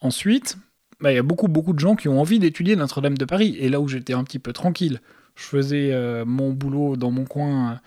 Ensuite, 0.00 0.58
bah, 1.00 1.12
il 1.12 1.16
y 1.16 1.18
a 1.18 1.22
beaucoup 1.22 1.48
beaucoup 1.48 1.72
de 1.72 1.78
gens 1.78 1.94
qui 1.94 2.08
ont 2.08 2.20
envie 2.20 2.40
d'étudier 2.40 2.76
Notre-Dame 2.76 3.16
de 3.16 3.24
Paris, 3.24 3.56
et 3.58 3.68
là 3.68 3.80
où 3.80 3.88
j'étais 3.88 4.12
un 4.12 4.24
petit 4.24 4.40
peu 4.40 4.52
tranquille, 4.52 5.00
je 5.36 5.44
faisais 5.44 6.24
mon 6.24 6.52
boulot 6.52 6.96
dans 6.96 7.10
mon 7.10 7.24
coin 7.24 7.80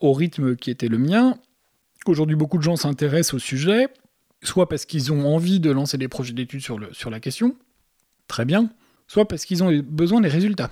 au 0.00 0.14
rythme 0.14 0.56
qui 0.56 0.70
était 0.70 0.88
le 0.88 0.96
mien. 0.96 1.36
Aujourd'hui, 2.06 2.36
beaucoup 2.36 2.56
de 2.56 2.62
gens 2.62 2.76
s'intéressent 2.76 3.34
au 3.34 3.38
sujet, 3.38 3.88
soit 4.44 4.68
parce 4.68 4.84
qu'ils 4.84 5.12
ont 5.12 5.34
envie 5.34 5.60
de 5.60 5.70
lancer 5.70 5.98
des 5.98 6.08
projets 6.08 6.32
d'études 6.32 6.60
sur, 6.60 7.10
la 7.10 7.20
question, 7.20 7.56
très 8.28 8.44
bien, 8.44 8.70
soit 9.06 9.26
parce 9.26 9.44
qu'ils 9.44 9.62
ont 9.64 9.72
besoin 9.84 10.20
des 10.20 10.28
résultats. 10.28 10.70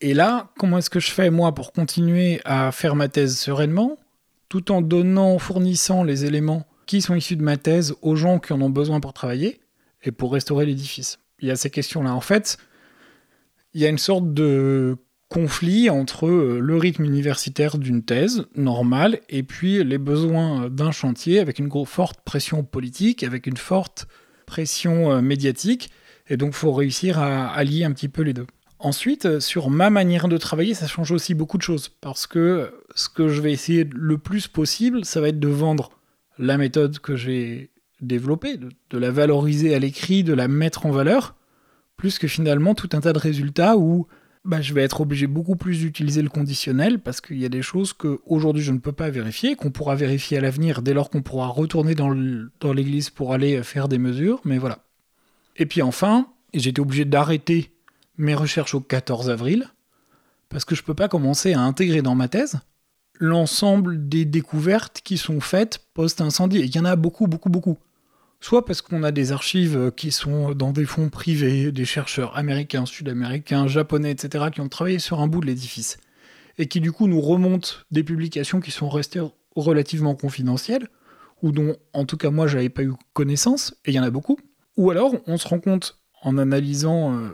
Et 0.00 0.14
là, 0.14 0.50
comment 0.58 0.78
est-ce 0.78 0.90
que 0.90 1.00
je 1.00 1.10
fais, 1.10 1.30
moi, 1.30 1.54
pour 1.54 1.72
continuer 1.72 2.40
à 2.44 2.72
faire 2.72 2.96
ma 2.96 3.08
thèse 3.08 3.38
sereinement, 3.38 3.96
tout 4.48 4.72
en 4.72 4.82
donnant, 4.82 5.38
fournissant 5.38 6.02
les 6.04 6.24
éléments 6.24 6.66
qui 6.86 7.00
sont 7.00 7.14
issus 7.14 7.36
de 7.36 7.42
ma 7.42 7.56
thèse 7.56 7.94
aux 8.02 8.16
gens 8.16 8.38
qui 8.38 8.52
en 8.52 8.60
ont 8.60 8.70
besoin 8.70 9.00
pour 9.00 9.12
travailler 9.12 9.60
et 10.02 10.12
pour 10.12 10.32
restaurer 10.32 10.66
l'édifice? 10.66 11.18
Il 11.40 11.48
y 11.48 11.50
a 11.50 11.56
ces 11.56 11.70
questions-là. 11.70 12.14
En 12.14 12.20
fait, 12.20 12.58
il 13.72 13.80
y 13.80 13.86
a 13.86 13.88
une 13.88 13.98
sorte 13.98 14.32
de 14.34 14.96
conflit 15.28 15.90
entre 15.90 16.26
euh, 16.26 16.60
le 16.60 16.76
rythme 16.76 17.04
universitaire 17.04 17.78
d'une 17.78 18.02
thèse 18.02 18.46
normale 18.54 19.20
et 19.28 19.42
puis 19.42 19.82
les 19.82 19.98
besoins 19.98 20.68
d'un 20.68 20.92
chantier 20.92 21.40
avec 21.40 21.58
une 21.58 21.70
forte 21.86 22.20
pression 22.24 22.62
politique, 22.62 23.22
avec 23.22 23.46
une 23.46 23.56
forte 23.56 24.06
pression 24.46 25.12
euh, 25.12 25.20
médiatique. 25.20 25.90
Et 26.28 26.36
donc, 26.36 26.50
il 26.50 26.56
faut 26.56 26.72
réussir 26.72 27.18
à 27.18 27.48
allier 27.48 27.84
un 27.84 27.92
petit 27.92 28.08
peu 28.08 28.22
les 28.22 28.32
deux. 28.32 28.46
Ensuite, 28.78 29.26
euh, 29.26 29.40
sur 29.40 29.70
ma 29.70 29.90
manière 29.90 30.28
de 30.28 30.36
travailler, 30.36 30.74
ça 30.74 30.86
change 30.86 31.10
aussi 31.10 31.34
beaucoup 31.34 31.56
de 31.56 31.62
choses. 31.62 31.88
Parce 31.88 32.26
que 32.26 32.72
ce 32.94 33.08
que 33.08 33.28
je 33.28 33.40
vais 33.40 33.52
essayer 33.52 33.88
le 33.90 34.18
plus 34.18 34.46
possible, 34.46 35.04
ça 35.04 35.20
va 35.20 35.28
être 35.28 35.40
de 35.40 35.48
vendre 35.48 35.90
la 36.38 36.58
méthode 36.58 36.98
que 36.98 37.16
j'ai 37.16 37.70
développée, 38.00 38.58
de, 38.58 38.98
la 38.98 39.10
valoriser 39.10 39.74
à 39.74 39.78
l'écrit, 39.78 40.24
de 40.24 40.34
la 40.34 40.48
mettre 40.48 40.84
en 40.86 40.90
valeur, 40.90 41.36
plus 41.96 42.18
que 42.18 42.28
finalement 42.28 42.74
tout 42.74 42.90
un 42.92 43.00
tas 43.00 43.12
de 43.12 43.18
résultats 43.18 43.78
où 43.78 44.06
bah, 44.44 44.60
je 44.60 44.74
vais 44.74 44.82
être 44.82 45.00
obligé 45.00 45.26
beaucoup 45.26 45.56
plus 45.56 45.78
d'utiliser 45.80 46.20
le 46.20 46.28
conditionnel 46.28 46.98
parce 46.98 47.20
qu'il 47.20 47.38
y 47.38 47.46
a 47.46 47.48
des 47.48 47.62
choses 47.62 47.92
que 47.92 48.20
aujourd'hui 48.26 48.62
je 48.62 48.72
ne 48.72 48.78
peux 48.78 48.92
pas 48.92 49.08
vérifier, 49.08 49.56
qu'on 49.56 49.70
pourra 49.70 49.94
vérifier 49.94 50.38
à 50.38 50.40
l'avenir 50.40 50.82
dès 50.82 50.92
lors 50.92 51.08
qu'on 51.08 51.22
pourra 51.22 51.46
retourner 51.46 51.94
dans 51.94 52.72
l'église 52.72 53.10
pour 53.10 53.32
aller 53.32 53.62
faire 53.62 53.88
des 53.88 53.98
mesures, 53.98 54.40
mais 54.44 54.58
voilà. 54.58 54.80
Et 55.56 55.66
puis 55.66 55.82
enfin, 55.82 56.28
j'étais 56.52 56.80
obligé 56.80 57.04
d'arrêter 57.04 57.70
mes 58.18 58.34
recherches 58.34 58.74
au 58.74 58.80
14 58.80 59.30
avril 59.30 59.68
parce 60.48 60.64
que 60.64 60.74
je 60.74 60.82
ne 60.82 60.86
peux 60.86 60.94
pas 60.94 61.08
commencer 61.08 61.54
à 61.54 61.60
intégrer 61.60 62.02
dans 62.02 62.14
ma 62.14 62.28
thèse 62.28 62.60
l'ensemble 63.18 64.08
des 64.08 64.24
découvertes 64.24 65.00
qui 65.02 65.16
sont 65.16 65.40
faites 65.40 65.80
post-incendie. 65.94 66.58
Et 66.58 66.64
il 66.64 66.74
y 66.74 66.78
en 66.78 66.84
a 66.84 66.96
beaucoup, 66.96 67.26
beaucoup, 67.26 67.48
beaucoup 67.48 67.78
soit 68.44 68.66
parce 68.66 68.82
qu'on 68.82 69.02
a 69.02 69.10
des 69.10 69.32
archives 69.32 69.90
qui 69.96 70.12
sont 70.12 70.52
dans 70.52 70.72
des 70.72 70.84
fonds 70.84 71.08
privés, 71.08 71.72
des 71.72 71.86
chercheurs 71.86 72.36
américains, 72.36 72.84
sud-américains, 72.84 73.66
japonais, 73.66 74.10
etc., 74.10 74.46
qui 74.52 74.60
ont 74.60 74.68
travaillé 74.68 74.98
sur 74.98 75.20
un 75.20 75.26
bout 75.26 75.40
de 75.40 75.46
l'édifice, 75.46 75.96
et 76.58 76.68
qui 76.68 76.80
du 76.80 76.92
coup 76.92 77.08
nous 77.08 77.22
remontent 77.22 77.70
des 77.90 78.04
publications 78.04 78.60
qui 78.60 78.70
sont 78.70 78.90
restées 78.90 79.22
relativement 79.56 80.14
confidentielles, 80.14 80.88
ou 81.42 81.52
dont 81.52 81.76
en 81.94 82.04
tout 82.04 82.18
cas 82.18 82.28
moi 82.28 82.46
j'avais 82.46 82.68
pas 82.68 82.82
eu 82.82 82.92
connaissance, 83.14 83.76
et 83.86 83.92
il 83.92 83.94
y 83.94 83.98
en 83.98 84.02
a 84.02 84.10
beaucoup, 84.10 84.38
ou 84.76 84.90
alors 84.90 85.14
on 85.26 85.38
se 85.38 85.48
rend 85.48 85.58
compte 85.58 85.98
en 86.20 86.36
analysant 86.36 87.16
euh, 87.16 87.30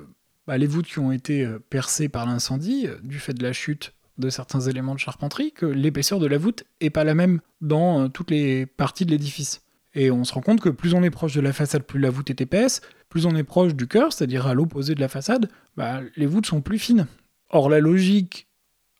bah, 0.47 0.59
les 0.59 0.69
voûtes 0.69 0.87
qui 0.87 1.01
ont 1.01 1.11
été 1.11 1.45
euh, 1.45 1.59
percées 1.59 2.09
par 2.09 2.25
l'incendie, 2.25 2.87
euh, 2.87 2.95
du 3.03 3.19
fait 3.19 3.35
de 3.35 3.43
la 3.43 3.53
chute 3.53 3.95
de 4.19 4.31
certains 4.31 4.61
éléments 4.61 4.95
de 4.95 5.01
charpenterie, 5.01 5.51
que 5.51 5.67
l'épaisseur 5.67 6.21
de 6.21 6.27
la 6.29 6.39
voûte 6.39 6.63
est 6.81 6.91
pas 6.91 7.03
la 7.03 7.15
même 7.15 7.41
dans 7.61 8.09
toutes 8.11 8.31
les 8.31 8.65
parties 8.65 9.07
de 9.07 9.11
l'édifice. 9.11 9.63
Et 9.95 10.11
on 10.11 10.25
se 10.25 10.33
rend 10.33 10.41
compte 10.41 10.61
que 10.61 10.69
plus 10.69 10.95
on 10.95 11.03
est 11.03 11.11
proche 11.11 11.35
de 11.35 11.41
la 11.41 11.53
façade, 11.53 11.83
plus 11.83 11.99
la 11.99 12.11
voûte 12.11 12.31
est 12.31 12.41
épaisse, 12.41 12.81
plus 13.09 13.27
on 13.27 13.35
est 13.35 13.45
proche 13.45 13.75
du 13.75 13.87
cœur, 13.87 14.13
c'est-à-dire 14.13 14.47
à, 14.47 14.55
l'opposé 14.55 14.95
de 14.95 15.01
la 15.01 15.09
façade, 15.09 15.49
bah, 15.77 16.01
les 16.17 16.27
voûtes 16.27 16.47
sont 16.47 16.61
plus 16.61 16.79
fines. 16.79 17.07
Or, 17.51 17.69
la 17.69 17.81
logique 17.81 18.47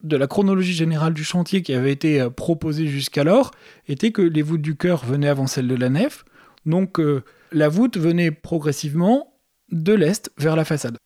de 0.03 0.17
la 0.17 0.27
chronologie 0.27 0.73
générale 0.73 1.15
du 1.15 1.25
chantier 1.25 1.63
qui 1.63 1.75
avait 1.75 1.93
été 1.93 2.21
euh, 2.21 2.31
proposée 2.31 2.87
jusqu'alors 2.87 3.53
était 3.87 4.13
que 4.13 4.23
les 4.23 4.43
voûtes 4.43 4.63
du 4.63 4.75
cœur 4.75 5.05
venaient 5.05 5.29
avant 5.29 5.47
celles 5.47 5.69
de 5.69 5.75
la 5.75 5.91
nef, 5.91 6.25
donc 6.67 6.99
euh, 6.99 7.23
la 7.53 7.69
voûte 7.69 7.97
venait 7.97 8.31
progressivement 8.31 9.35
de 9.71 9.93
l'est 9.93 10.31
vers 10.39 10.57
la 10.57 10.65
façade. 10.65 10.97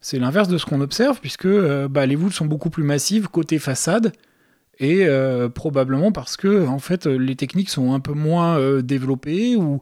C'est 0.00 0.18
l'inverse 0.18 0.48
de 0.48 0.58
ce 0.58 0.64
qu'on 0.64 0.80
observe, 0.80 1.20
puisque 1.20 1.46
euh, 1.46 1.88
bah, 1.88 2.06
les 2.06 2.14
voûtes 2.14 2.32
sont 2.32 2.46
beaucoup 2.46 2.70
plus 2.70 2.84
massives 2.84 3.28
côté 3.28 3.58
façade, 3.58 4.12
et 4.78 5.06
euh, 5.06 5.48
probablement 5.48 6.12
parce 6.12 6.36
que 6.36 6.66
en 6.66 6.78
fait 6.78 7.06
les 7.06 7.36
techniques 7.36 7.70
sont 7.70 7.92
un 7.92 8.00
peu 8.00 8.12
moins 8.12 8.58
euh, 8.58 8.82
développées 8.82 9.56
ou 9.56 9.80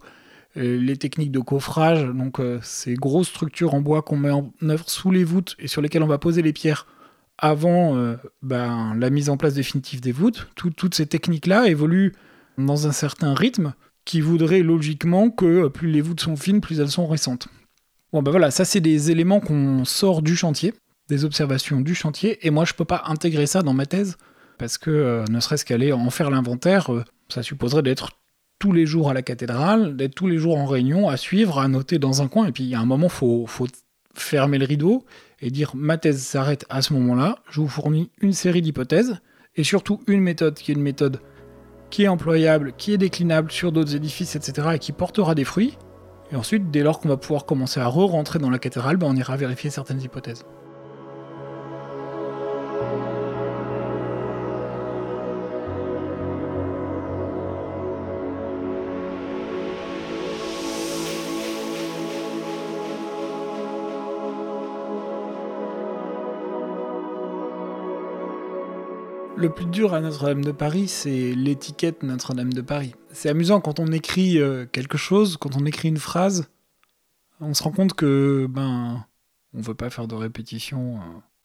euh, 0.57 0.79
les 0.79 0.97
techniques 0.97 1.33
de 1.33 1.41
coffrage, 1.41 2.05
donc 2.05 2.41
ces 2.63 2.95
grosses 2.95 3.29
structures 3.29 3.75
en 3.75 3.81
bois 3.81 4.03
qu'on 4.03 4.17
met 4.17 4.31
en 4.31 4.53
œuvre 4.63 4.89
sous 4.89 5.11
les 5.11 5.25
voûtes 5.25 5.57
et 5.59 5.67
sur 5.67 5.83
lesquelles 5.83 6.03
on 6.03 6.09
va 6.09 6.19
poser 6.19 6.43
les 6.43 6.53
pierres 6.53 6.87
avant 7.39 8.15
ben, 8.43 8.95
la 8.97 9.11
mise 9.11 9.29
en 9.29 9.37
place 9.37 9.55
définitive 9.55 10.01
des 10.01 10.13
voûtes, 10.13 10.47
toutes 10.55 10.95
ces 10.95 11.07
techniques-là 11.07 11.67
évoluent 11.67 12.15
dans 12.59 12.87
un 12.87 12.93
certain 12.93 13.35
rythme 13.35 13.75
qui 14.05 14.21
voudrait 14.21 14.63
logiquement 14.63 15.31
que 15.31 15.67
plus 15.67 15.91
les 15.91 16.01
voûtes 16.01 16.21
sont 16.21 16.37
fines, 16.37 16.61
plus 16.61 16.79
elles 16.79 16.91
sont 16.91 17.09
récentes. 17.09 17.49
Bon 18.13 18.23
ben 18.23 18.31
voilà, 18.31 18.53
ça 18.53 18.65
c'est 18.65 18.81
des 18.81 19.11
éléments 19.11 19.41
qu'on 19.41 19.85
sort 19.85 20.23
du 20.23 20.37
chantier, 20.37 20.73
des 21.09 21.25
observations 21.25 21.81
du 21.81 21.97
chantier, 21.97 22.47
et 22.47 22.51
moi 22.51 22.65
je 22.65 22.75
peux 22.75 22.85
pas 22.85 23.03
intégrer 23.07 23.47
ça 23.47 23.63
dans 23.63 23.75
ma 23.75 23.87
thèse 23.87 24.17
parce 24.59 24.79
que 24.79 24.91
euh, 24.91 25.25
ne 25.31 25.41
serait-ce 25.41 25.65
qu'aller 25.65 25.93
en 25.93 26.11
faire 26.11 26.31
l'inventaire, 26.31 26.93
euh, 26.93 27.05
ça 27.29 27.43
supposerait 27.43 27.83
d'être 27.83 28.11
tous 28.59 28.73
les 28.73 28.87
jours 28.87 29.11
à 29.11 29.15
la 29.15 29.23
cathédrale, 29.23 29.97
d'être 29.97 30.15
tous 30.15 30.27
les 30.27 30.39
jours 30.39 30.59
en 30.59 30.67
réunion, 30.67 31.09
à 31.09 31.17
suivre, 31.17 31.59
à 31.59 31.69
noter 31.69 31.99
dans 31.99 32.23
un 32.23 32.29
coin, 32.29 32.47
et 32.47 32.53
puis 32.53 32.65
il 32.65 32.71
y 32.71 32.75
a 32.75 32.81
un 32.81 32.87
moment, 32.87 33.09
faut, 33.09 33.47
faut 33.47 33.67
fermer 34.15 34.59
le 34.59 34.65
rideau 34.65 35.05
et 35.41 35.51
dire 35.51 35.73
ma 35.75 35.99
thèse 35.99 36.23
s'arrête 36.23 36.65
à 36.71 36.81
ce 36.81 36.93
moment-là, 36.95 37.39
je 37.51 37.61
vous 37.61 37.69
fournis 37.69 38.11
une 38.21 38.33
série 38.33 38.63
d'hypothèses, 38.63 39.19
et 39.57 39.65
surtout 39.65 40.01
une 40.07 40.21
méthode 40.21 40.55
qui 40.55 40.73
est 40.73 40.75
une 40.75 40.83
méthode 40.83 41.21
qui 41.91 42.05
est 42.05 42.09
employable, 42.09 42.73
qui 42.77 42.93
est 42.93 42.99
déclinable 42.99 43.53
sur 43.53 43.71
d'autres 43.71 43.95
édifices, 43.95 44.35
etc., 44.35 44.69
et 44.75 44.79
qui 44.79 44.93
portera 44.93 45.35
des 45.35 45.45
fruits. 45.45 45.77
Et 46.33 46.37
ensuite, 46.37 46.71
dès 46.71 46.83
lors 46.83 46.99
qu'on 46.99 47.09
va 47.09 47.17
pouvoir 47.17 47.45
commencer 47.45 47.79
à 47.79 47.87
re-rentrer 47.87 48.39
dans 48.39 48.51
la 48.51 48.59
cathédrale, 48.59 48.97
ben 48.97 49.07
on 49.09 49.15
ira 49.15 49.37
vérifier 49.37 49.71
certaines 49.71 50.03
hypothèses. 50.03 50.45
Le 69.45 69.51
plus 69.51 69.67
dur 69.67 69.93
à 69.93 70.01
Notre-Dame 70.01 70.43
de 70.43 70.53
Paris, 70.53 70.89
c'est 70.89 71.35
l'étiquette 71.35 72.03
Notre-Dame 72.03 72.55
de 72.55 72.63
Paris. 72.63 72.95
C'est 73.13 73.29
amusant 73.29 73.61
quand 73.61 73.79
on 73.79 73.89
écrit 73.89 74.39
euh, 74.39 74.65
quelque 74.65 74.97
chose, 74.97 75.37
quand 75.37 75.55
on 75.55 75.67
écrit 75.67 75.89
une 75.89 75.99
phrase, 75.99 76.49
on 77.41 77.53
se 77.53 77.63
rend 77.63 77.73
compte 77.73 77.93
que 77.93 78.47
ben 78.49 79.05
on 79.53 79.61
veut 79.61 79.75
pas 79.75 79.91
faire 79.91 80.09
de 80.09 80.15
répétition 80.15 80.97
euh, 80.97 81.01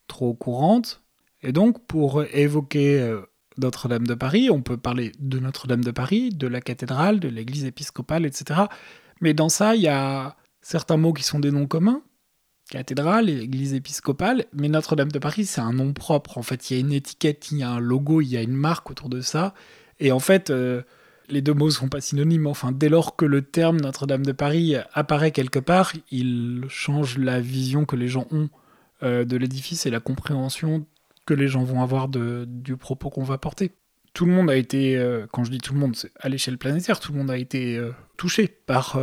trop 0.07 0.33
courante, 0.33 1.03
et 1.41 1.51
donc 1.51 1.85
pour 1.87 2.23
évoquer 2.23 3.01
euh, 3.01 3.19
Notre-Dame 3.57 4.07
de 4.07 4.13
Paris, 4.13 4.49
on 4.49 4.61
peut 4.61 4.77
parler 4.77 5.11
de 5.19 5.39
Notre-Dame 5.39 5.83
de 5.83 5.91
Paris, 5.91 6.29
de 6.29 6.47
la 6.47 6.61
cathédrale, 6.61 7.19
de 7.19 7.27
l'église 7.27 7.65
épiscopale, 7.65 8.25
etc. 8.25 8.61
Mais 9.19 9.33
dans 9.33 9.49
ça, 9.49 9.75
il 9.75 9.81
y 9.81 9.89
a 9.89 10.37
certains 10.61 10.95
mots 10.95 11.11
qui 11.11 11.23
sont 11.23 11.39
des 11.39 11.51
noms 11.51 11.67
communs, 11.67 12.01
cathédrale, 12.69 13.29
église 13.29 13.73
épiscopale, 13.73 14.45
mais 14.53 14.69
Notre-Dame 14.69 15.11
de 15.11 15.19
Paris, 15.19 15.45
c'est 15.45 15.61
un 15.61 15.73
nom 15.73 15.91
propre. 15.93 16.37
En 16.37 16.43
fait, 16.43 16.69
il 16.69 16.73
y 16.75 16.77
a 16.77 16.79
une 16.79 16.93
étiquette, 16.93 17.51
il 17.51 17.57
y 17.59 17.63
a 17.63 17.69
un 17.69 17.79
logo, 17.79 18.21
il 18.21 18.27
y 18.27 18.37
a 18.37 18.41
une 18.41 18.53
marque 18.53 18.89
autour 18.91 19.09
de 19.09 19.21
ça. 19.21 19.53
Et 19.99 20.11
en 20.11 20.19
fait, 20.19 20.49
euh, 20.49 20.83
les 21.29 21.41
deux 21.41 21.53
mots 21.53 21.65
ne 21.65 21.71
sont 21.71 21.89
pas 21.89 21.99
synonymes. 21.99 22.47
Enfin, 22.47 22.71
dès 22.71 22.89
lors 22.89 23.15
que 23.15 23.25
le 23.25 23.41
terme 23.41 23.81
Notre-Dame 23.81 24.25
de 24.25 24.31
Paris 24.31 24.75
apparaît 24.93 25.31
quelque 25.31 25.59
part, 25.59 25.93
il 26.11 26.63
change 26.69 27.17
la 27.17 27.41
vision 27.41 27.85
que 27.85 27.95
les 27.95 28.07
gens 28.07 28.27
ont 28.31 28.49
euh, 29.03 29.25
de 29.25 29.35
l'édifice 29.35 29.85
et 29.85 29.89
la 29.89 29.99
compréhension 29.99 30.85
que 31.25 31.33
les 31.33 31.47
gens 31.47 31.63
vont 31.63 31.81
avoir 31.81 32.07
du 32.07 32.77
propos 32.77 33.09
qu'on 33.09 33.23
va 33.23 33.37
porter. 33.37 33.71
Tout 34.13 34.25
le 34.25 34.31
monde 34.31 34.49
a 34.49 34.55
été, 34.55 34.97
euh, 34.97 35.27
quand 35.31 35.43
je 35.43 35.51
dis 35.51 35.59
tout 35.59 35.73
le 35.73 35.79
monde, 35.79 35.95
à 36.19 36.29
l'échelle 36.29 36.57
planétaire, 36.57 36.99
tout 36.99 37.11
le 37.11 37.19
monde 37.19 37.29
a 37.29 37.37
été 37.37 37.79
touché 38.17 38.47
par 38.47 38.99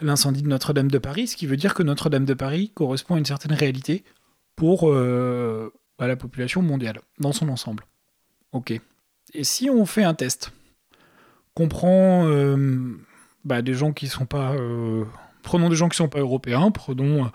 l'incendie 0.00 0.42
de 0.42 0.48
Notre-Dame 0.48 0.90
de 0.90 0.98
Paris, 0.98 1.28
ce 1.28 1.36
qui 1.36 1.46
veut 1.46 1.56
dire 1.56 1.74
que 1.74 1.82
Notre-Dame 1.82 2.24
de 2.24 2.34
Paris 2.34 2.70
correspond 2.74 3.14
à 3.14 3.18
une 3.18 3.24
certaine 3.24 3.52
réalité 3.52 4.04
pour 4.56 4.90
euh, 4.90 5.72
bah, 5.98 6.06
la 6.06 6.16
population 6.16 6.62
mondiale, 6.62 7.00
dans 7.18 7.32
son 7.32 7.48
ensemble. 7.48 7.84
Ok. 8.52 8.80
Et 9.32 9.44
si 9.44 9.70
on 9.70 9.86
fait 9.86 10.04
un 10.04 10.14
test 10.14 10.52
qu'on 11.54 11.68
prend 11.68 12.26
euh, 12.26 12.96
bah, 13.44 13.62
des 13.62 13.74
gens 13.74 13.92
qui 13.92 14.08
sont 14.08 14.26
pas... 14.26 14.52
Euh, 14.54 15.04
prenons 15.42 15.68
des 15.68 15.76
gens 15.76 15.88
qui 15.88 15.96
sont 15.96 16.08
pas 16.08 16.20
européens, 16.20 16.70
prenons 16.70 17.30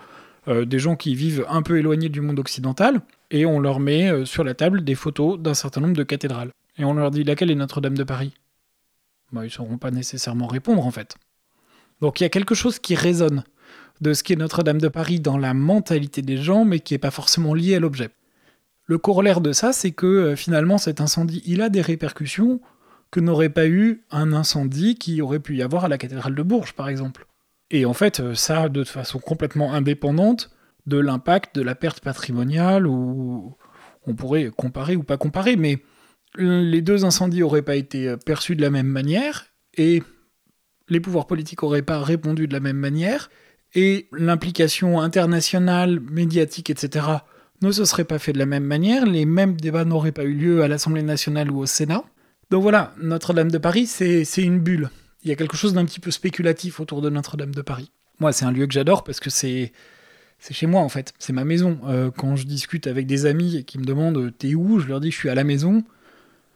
des 0.47 0.79
gens 0.79 0.95
qui 0.95 1.13
vivent 1.13 1.45
un 1.47 1.61
peu 1.61 1.77
éloignés 1.77 2.09
du 2.09 2.21
monde 2.21 2.39
occidental, 2.39 3.01
et 3.29 3.45
on 3.45 3.59
leur 3.59 3.79
met 3.79 4.25
sur 4.25 4.43
la 4.43 4.55
table 4.55 4.83
des 4.83 4.95
photos 4.95 5.37
d'un 5.37 5.53
certain 5.53 5.81
nombre 5.81 5.95
de 5.95 6.01
cathédrales. 6.01 6.49
Et 6.79 6.85
on 6.85 6.93
leur 6.93 7.11
dit 7.11 7.23
laquelle 7.23 7.51
est 7.51 7.55
Notre-Dame 7.55 7.95
de 7.95 8.03
Paris? 8.03 8.33
Bah, 9.31 9.41
Ils 9.41 9.47
ne 9.47 9.49
sauront 9.49 9.77
pas 9.77 9.91
nécessairement 9.91 10.47
répondre 10.47 10.83
en 10.83 10.89
fait. 10.89 11.17
Donc 12.01 12.19
il 12.19 12.23
y 12.23 12.25
a 12.25 12.29
quelque 12.29 12.55
chose 12.55 12.79
qui 12.79 12.95
résonne 12.95 13.43
de 14.01 14.13
ce 14.13 14.23
qu'est 14.23 14.35
Notre-Dame 14.35 14.79
de 14.79 14.87
Paris 14.87 15.19
dans 15.19 15.37
la 15.37 15.53
mentalité 15.53 16.21
des 16.21 16.37
gens, 16.37 16.65
mais 16.65 16.79
qui 16.79 16.93
n'est 16.93 16.99
pas 16.99 17.11
forcément 17.11 17.53
lié 17.53 17.75
à 17.75 17.79
l'objet. 17.79 18.09
Le 18.85 18.97
corollaire 18.97 19.41
de 19.41 19.51
ça, 19.51 19.73
c'est 19.73 19.91
que 19.91 20.07
euh, 20.07 20.35
finalement 20.35 20.77
cet 20.77 21.01
incendie, 21.01 21.43
il 21.45 21.61
a 21.61 21.69
des 21.69 21.81
répercussions 21.81 22.61
que 23.11 23.19
n'aurait 23.19 23.49
pas 23.49 23.67
eu 23.67 24.03
un 24.11 24.33
incendie 24.33 24.95
qui 24.95 25.21
aurait 25.21 25.39
pu 25.39 25.57
y 25.57 25.61
avoir 25.61 25.85
à 25.85 25.87
la 25.87 25.97
cathédrale 25.97 26.35
de 26.35 26.43
Bourges, 26.43 26.73
par 26.73 26.89
exemple. 26.89 27.27
Et 27.71 27.85
en 27.85 27.93
fait, 27.93 28.19
euh, 28.19 28.35
ça, 28.35 28.69
de 28.69 28.83
façon 28.83 29.19
complètement 29.19 29.73
indépendante 29.73 30.49
de 30.85 30.97
l'impact 30.97 31.55
de 31.55 31.61
la 31.61 31.75
perte 31.75 31.99
patrimoniale, 32.01 32.87
ou 32.87 33.55
on 34.07 34.15
pourrait 34.15 34.51
comparer 34.55 34.95
ou 34.95 35.03
pas 35.03 35.17
comparer, 35.17 35.55
mais 35.55 35.83
les 36.35 36.81
deux 36.81 37.05
incendies 37.05 37.41
n'auraient 37.41 37.61
pas 37.61 37.75
été 37.75 38.07
euh, 38.07 38.17
perçus 38.17 38.55
de 38.55 38.61
la 38.61 38.69
même 38.69 38.87
manière, 38.87 39.47
et 39.75 40.01
les 40.89 40.99
pouvoirs 40.99 41.27
politiques 41.27 41.61
n'auraient 41.63 41.81
pas 41.81 42.01
répondu 42.01 42.47
de 42.47 42.53
la 42.53 42.59
même 42.59 42.77
manière, 42.77 43.29
et 43.75 44.07
l'implication 44.11 44.99
internationale, 44.99 45.99
médiatique, 45.99 46.69
etc., 46.69 47.05
ne 47.61 47.71
se 47.71 47.85
serait 47.85 48.05
pas 48.05 48.19
fait 48.19 48.33
de 48.33 48.39
la 48.39 48.45
même 48.45 48.63
manière, 48.63 49.05
les 49.05 49.25
mêmes 49.25 49.55
débats 49.55 49.85
n'auraient 49.85 50.11
pas 50.11 50.23
eu 50.23 50.33
lieu 50.33 50.63
à 50.63 50.67
l'Assemblée 50.67 51.03
nationale 51.03 51.51
ou 51.51 51.59
au 51.59 51.65
Sénat. 51.65 52.03
Donc 52.49 52.63
voilà, 52.63 52.93
Notre-Dame 53.01 53.51
de 53.51 53.57
Paris, 53.57 53.85
c'est 53.85 54.23
une 54.37 54.59
bulle. 54.59 54.89
Il 55.23 55.29
y 55.29 55.31
a 55.33 55.35
quelque 55.35 55.57
chose 55.57 55.73
d'un 55.73 55.85
petit 55.85 55.99
peu 55.99 56.11
spéculatif 56.11 56.79
autour 56.79 57.01
de 57.01 57.09
Notre-Dame 57.09 57.53
de 57.53 57.61
Paris. 57.61 57.91
Moi, 58.19 58.31
c'est 58.31 58.45
un 58.45 58.51
lieu 58.51 58.65
que 58.65 58.73
j'adore 58.73 59.03
parce 59.03 59.19
que 59.19 59.29
c'est 59.29 59.71
chez 60.49 60.67
moi 60.67 60.81
en 60.81 60.89
fait, 60.89 61.13
c'est 61.19 61.33
ma 61.33 61.43
maison. 61.43 61.79
Euh, 61.85 62.11
quand 62.11 62.35
je 62.37 62.45
discute 62.45 62.87
avec 62.87 63.05
des 63.05 63.25
amis 63.25 63.57
et 63.57 63.63
qui 63.63 63.77
me 63.77 63.83
demandent 63.83 64.31
t'es 64.37 64.55
où, 64.55 64.79
je 64.79 64.87
leur 64.87 65.01
dis 65.01 65.11
je 65.11 65.17
suis 65.17 65.29
à 65.29 65.35
la 65.35 65.43
maison. 65.43 65.83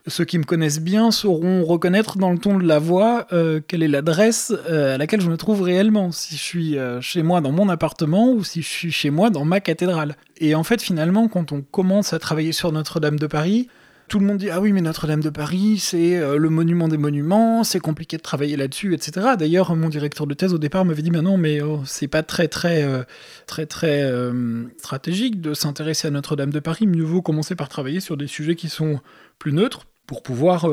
Ceux 0.07 0.25
qui 0.25 0.37
me 0.37 0.43
connaissent 0.43 0.81
bien 0.81 1.11
sauront 1.11 1.63
reconnaître 1.63 2.17
dans 2.17 2.31
le 2.31 2.37
ton 2.37 2.57
de 2.57 2.67
la 2.67 2.77
voix 2.79 3.25
euh, 3.31 3.61
quelle 3.65 3.83
est 3.83 3.87
l'adresse 3.87 4.53
euh, 4.69 4.95
à 4.95 4.97
laquelle 4.97 5.21
je 5.21 5.29
me 5.29 5.37
trouve 5.37 5.61
réellement, 5.61 6.11
si 6.11 6.35
je 6.35 6.41
suis 6.41 6.77
chez 6.99 7.23
moi 7.23 7.39
dans 7.39 7.51
mon 7.51 7.69
appartement 7.69 8.31
ou 8.31 8.43
si 8.43 8.61
je 8.61 8.67
suis 8.67 8.91
chez 8.91 9.09
moi 9.09 9.29
dans 9.29 9.45
ma 9.45 9.61
cathédrale. 9.61 10.15
Et 10.37 10.55
en 10.55 10.63
fait 10.63 10.81
finalement 10.81 11.27
quand 11.27 11.51
on 11.51 11.61
commence 11.61 12.11
à 12.11 12.19
travailler 12.19 12.51
sur 12.51 12.71
Notre-Dame 12.71 13.17
de 13.17 13.27
Paris, 13.27 13.69
tout 14.07 14.19
le 14.19 14.25
monde 14.25 14.37
dit 14.37 14.49
ah 14.49 14.61
oui 14.61 14.73
mais 14.73 14.81
Notre-Dame 14.81 15.21
de 15.21 15.29
Paris 15.29 15.79
c'est 15.79 16.17
euh, 16.17 16.37
le 16.37 16.49
monument 16.49 16.87
des 16.87 16.97
monuments, 16.97 17.63
c'est 17.63 17.79
compliqué 17.79 18.17
de 18.17 18.21
travailler 18.21 18.57
là-dessus, 18.57 18.93
etc. 18.93 19.29
D'ailleurs 19.39 19.75
mon 19.75 19.89
directeur 19.89 20.27
de 20.27 20.33
thèse 20.33 20.53
au 20.53 20.57
départ 20.57 20.85
m'avait 20.85 21.01
dit 21.01 21.11
mais 21.11 21.21
non 21.21 21.37
mais 21.37 21.61
oh, 21.61 21.81
c'est 21.85 22.07
pas 22.07 22.23
très 22.23 22.47
très 22.47 22.83
euh, 22.83 23.03
très 23.47 23.65
très 23.65 24.03
euh, 24.03 24.65
stratégique 24.77 25.41
de 25.41 25.53
s'intéresser 25.53 26.07
à 26.07 26.11
Notre-Dame 26.11 26.51
de 26.51 26.59
Paris. 26.59 26.85
Mieux 26.85 27.03
vaut 27.03 27.21
commencer 27.21 27.55
par 27.55 27.69
travailler 27.69 28.01
sur 28.01 28.17
des 28.17 28.27
sujets 28.27 28.55
qui 28.55 28.69
sont 28.69 28.99
plus 29.39 29.53
neutres 29.53 29.87
pour 30.07 30.23
pouvoir 30.23 30.67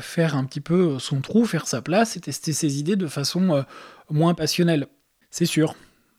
faire 0.00 0.36
un 0.36 0.44
petit 0.44 0.60
peu 0.60 0.98
son 0.98 1.20
trou, 1.20 1.44
faire 1.44 1.66
sa 1.66 1.82
place 1.82 2.16
et 2.16 2.20
tester 2.20 2.52
ses 2.52 2.78
idées 2.78 2.96
de 2.96 3.06
façon 3.06 3.64
moins 4.10 4.34
passionnelle. 4.34 4.86
C'est 5.30 5.46
sûr. 5.46 5.74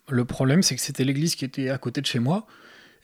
Le 0.09 0.25
problème 0.25 0.63
c'est 0.63 0.75
que 0.75 0.81
c'était 0.81 1.03
l'église 1.03 1.35
qui 1.35 1.45
était 1.45 1.69
à 1.69 1.77
côté 1.77 2.01
de 2.01 2.05
chez 2.05 2.19
moi 2.19 2.45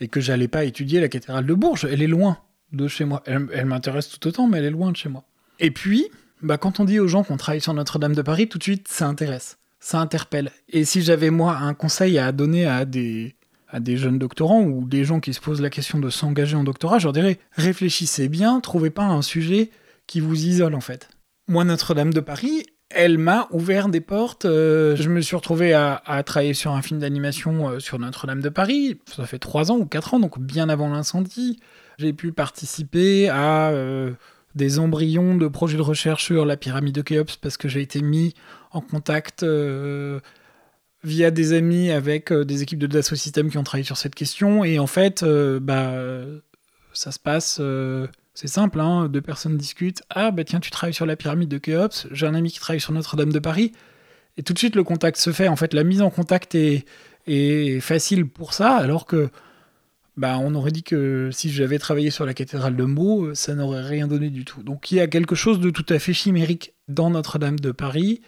et 0.01 0.07
que 0.07 0.19
j'allais 0.19 0.47
pas 0.47 0.65
étudier 0.65 0.99
la 0.99 1.07
cathédrale 1.07 1.45
de 1.45 1.53
Bourges. 1.53 1.85
Elle 1.89 2.01
est 2.01 2.07
loin 2.07 2.39
de 2.73 2.87
chez 2.87 3.05
moi. 3.05 3.23
Elle, 3.25 3.65
m'intéresse 3.65 4.09
tout 4.09 4.27
autant, 4.27 4.47
mais 4.47 4.57
elle 4.57 4.65
est 4.65 4.71
loin 4.71 4.91
de 4.91 4.97
chez 4.97 5.09
moi. 5.09 5.23
Et 5.59 5.71
puis, 5.71 6.07
bah, 6.41 6.57
quand 6.57 6.79
on 6.79 6.85
dit 6.85 6.99
aux 6.99 7.07
gens 7.07 7.23
qu'on 7.23 7.37
travaille 7.37 7.61
sur 7.61 7.73
Notre-Dame 7.73 8.15
de 8.15 8.21
Paris, 8.21 8.49
tout 8.49 8.57
de 8.57 8.63
suite, 8.63 8.87
ça 8.87 9.07
intéresse, 9.07 9.59
ça 9.79 9.99
interpelle. 9.99 10.51
Et 10.69 10.85
si 10.85 11.01
j'avais, 11.01 11.29
moi, 11.29 11.55
un 11.57 11.75
conseil 11.75 12.17
à 12.17 12.31
donner 12.31 12.65
à 12.65 12.85
des, 12.85 13.35
à 13.71 13.79
des 13.79 13.97
jeunes 13.97 14.19
doctorants 14.19 14.63
ou 14.63 14.85
des 14.85 15.05
gens 15.05 15.19
qui 15.19 15.33
se 15.33 15.39
posent 15.39 15.61
la 15.61 15.69
question 15.69 15.99
de 15.99 16.09
s'engager 16.09 16.55
en 16.55 16.63
doctorat, 16.63 16.99
je 16.99 17.05
leur 17.05 17.13
dirais, 17.13 17.39
réfléchissez 17.53 18.27
bien, 18.27 18.59
trouvez 18.59 18.89
pas 18.89 19.05
un 19.05 19.21
sujet 19.21 19.71
qui 20.07 20.19
vous 20.19 20.45
isole, 20.45 20.75
en 20.75 20.81
fait. 20.81 21.09
Moi, 21.47 21.63
Notre-Dame 21.63 22.13
de 22.13 22.19
Paris, 22.19 22.65
elle 22.89 23.17
m'a 23.17 23.47
ouvert 23.51 23.87
des 23.87 24.01
portes. 24.01 24.45
Euh, 24.45 24.95
je 24.97 25.09
me 25.09 25.21
suis 25.21 25.35
retrouvé 25.35 25.73
à, 25.73 26.01
travailler 26.25 26.53
sur 26.53 26.73
un 26.73 26.81
film 26.81 26.99
d'animation 26.99 27.69
euh, 27.69 27.79
sur 27.79 27.97
Notre-Dame 27.97 28.41
de 28.41 28.49
Paris. 28.49 28.99
Ça 29.15 29.25
fait 29.25 29.39
trois 29.39 29.71
ans 29.71 29.77
ou 29.77 29.85
quatre 29.85 30.13
ans, 30.13 30.19
donc 30.19 30.39
bien 30.39 30.67
avant 30.69 30.89
l'incendie. 30.89 31.59
J'ai 31.97 32.13
pu 32.13 32.33
participer 32.33 33.29
à 33.29 33.69
euh, 33.69 34.11
des 34.55 34.79
embryons 34.79 35.35
de 35.35 35.47
projets 35.47 35.77
de 35.77 35.81
recherche 35.81 36.25
sur 36.25 36.45
la 36.45 36.57
pyramide 36.57 36.95
de 36.95 37.01
Khéops 37.01 37.37
parce 37.37 37.57
que 37.57 37.69
j'ai 37.69 37.81
été 37.81 38.01
mis 38.01 38.33
en 38.71 38.81
contact 38.81 39.45
via 41.03 41.31
des 41.31 41.53
amis 41.53 41.91
avec 41.91 42.31
euh, 42.31 42.45
des 42.45 42.61
équipes 42.61 42.79
de 42.79 42.87
Dassault 42.87 43.15
Systèmes 43.15 43.49
qui 43.49 43.57
ont 43.57 43.63
travaillé 43.63 43.85
sur 43.85 43.97
cette 43.97 44.15
question. 44.15 44.63
Et 44.63 44.79
en 44.79 44.87
fait, 44.87 45.23
bah, 45.23 45.93
ça 46.93 47.11
se 47.11 47.19
passe, 47.19 47.61
c'est 48.33 48.47
simple, 48.47 48.79
hein, 48.79 49.07
deux 49.07 49.21
personnes 49.21 49.57
discutent. 49.57 50.03
Ah, 50.09 50.31
bah 50.31 50.43
tiens, 50.43 50.59
tu 50.59 50.71
travailles 50.71 50.93
sur 50.93 51.05
la 51.05 51.15
pyramide 51.15 51.49
de 51.49 51.57
Khéops, 51.57 52.07
j'ai 52.11 52.25
un 52.27 52.35
ami 52.35 52.51
qui 52.51 52.59
travaille 52.59 52.81
sur 52.81 52.93
Notre-Dame 52.93 53.31
de 53.31 53.39
Paris. 53.39 53.71
Et 54.37 54.43
tout 54.43 54.53
de 54.53 54.57
suite, 54.57 54.75
le 54.75 54.83
contact 54.83 55.17
se 55.17 55.31
fait. 55.31 55.47
En 55.47 55.55
fait, 55.55 55.73
la 55.73 55.83
mise 55.83 56.01
en 56.01 56.09
contact 56.09 56.55
est, 56.55 56.85
est 57.27 57.79
facile 57.81 58.27
pour 58.27 58.53
ça, 58.53 58.75
alors 58.75 59.05
que 59.05 59.29
bah, 60.17 60.37
on 60.39 60.53
aurait 60.55 60.71
dit 60.71 60.83
que 60.83 61.29
si 61.31 61.49
j'avais 61.49 61.79
travaillé 61.79 62.11
sur 62.11 62.25
la 62.25 62.33
cathédrale 62.33 62.75
de 62.75 62.83
Meaux, 62.83 63.27
euh, 63.27 63.35
ça 63.35 63.55
n'aurait 63.55 63.81
rien 63.81 64.07
donné 64.07 64.29
du 64.29 64.45
tout. 64.45 64.61
Donc 64.63 64.91
il 64.91 64.95
y 64.95 64.99
a 64.99 65.07
quelque 65.07 65.35
chose 65.35 65.59
de 65.59 65.69
tout 65.69 65.85
à 65.89 65.99
fait 65.99 66.13
chimérique 66.13 66.73
dans 66.87 67.09
Notre-Dame 67.09 67.59
de 67.59 67.71
Paris. 67.71 68.21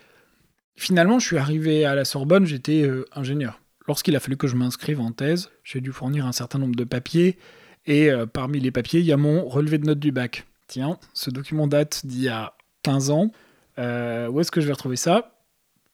Finalement, 0.75 1.19
je 1.19 1.27
suis 1.27 1.37
arrivé 1.37 1.85
à 1.85 1.95
la 1.95 2.05
Sorbonne, 2.05 2.45
j'étais 2.45 2.83
euh, 2.83 3.05
ingénieur. 3.13 3.59
Lorsqu'il 3.87 4.15
a 4.15 4.19
fallu 4.19 4.37
que 4.37 4.47
je 4.47 4.55
m'inscrive 4.55 4.99
en 4.99 5.11
thèse, 5.11 5.49
j'ai 5.63 5.81
dû 5.81 5.91
fournir 5.91 6.25
un 6.25 6.31
certain 6.31 6.59
nombre 6.59 6.75
de 6.75 6.83
papiers, 6.83 7.37
et 7.85 8.09
euh, 8.09 8.25
parmi 8.25 8.59
les 8.59 8.71
papiers, 8.71 8.99
il 8.99 9.05
y 9.05 9.11
a 9.11 9.17
mon 9.17 9.47
relevé 9.47 9.77
de 9.77 9.85
notes 9.85 9.99
du 9.99 10.11
bac. 10.11 10.45
Tiens, 10.67 10.97
ce 11.13 11.29
document 11.29 11.67
date 11.67 12.05
d'il 12.05 12.23
y 12.23 12.29
a 12.29 12.53
15 12.83 13.09
ans. 13.09 13.31
où 13.77 14.39
est-ce 14.39 14.51
que 14.51 14.61
je 14.61 14.67
vais 14.67 14.73
retrouver 14.73 14.95
ça? 14.95 15.35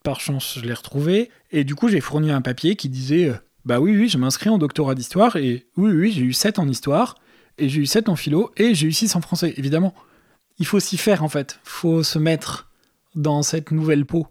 Par 0.04 0.22
chance, 0.22 0.58
je 0.60 0.66
l'ai 0.66 0.74
retrouvé, 0.74 1.30
et 1.52 1.64
du 1.64 1.76
coup, 1.76 1.90
j'ai 1.90 2.00
fourni 2.00 2.32
un 2.32 2.42
papier 2.42 2.76
qui 2.76 2.88
disait 2.90 3.34
bah 3.66 3.80
oui, 3.80 3.96
oui, 3.96 4.10
je 4.10 4.18
m'inscris 4.18 4.50
en 4.50 4.58
doctorat 4.58 4.96
d'histoire 4.96 5.36
et 5.36 5.68
oui, 5.78 5.92
oui, 5.92 6.12
j'ai 6.12 6.22
eu 6.22 6.34
7 6.34 6.60
en 6.60 6.68
histoire 6.68 7.16
et 7.58 7.70
j'ai 7.70 7.82
eu 7.82 7.86
7 7.86 8.10
en 8.10 8.16
philo 8.16 8.52
et 8.58 8.74
j'ai 8.74 8.88
eu 8.88 8.92
6 8.92 9.16
en 9.16 9.22
français, 9.22 9.54
évidemment. 9.58 9.94
Il 10.60 10.66
faut 10.66 10.80
s'y 10.80 10.98
faire 10.98 11.24
en 11.24 11.30
fait, 11.30 11.60
faut 11.64 12.04
se 12.04 12.20
mettre 12.20 12.70
dans 13.16 13.44
cette 13.44 13.72
nouvelle 13.72 14.06
peau, 14.06 14.28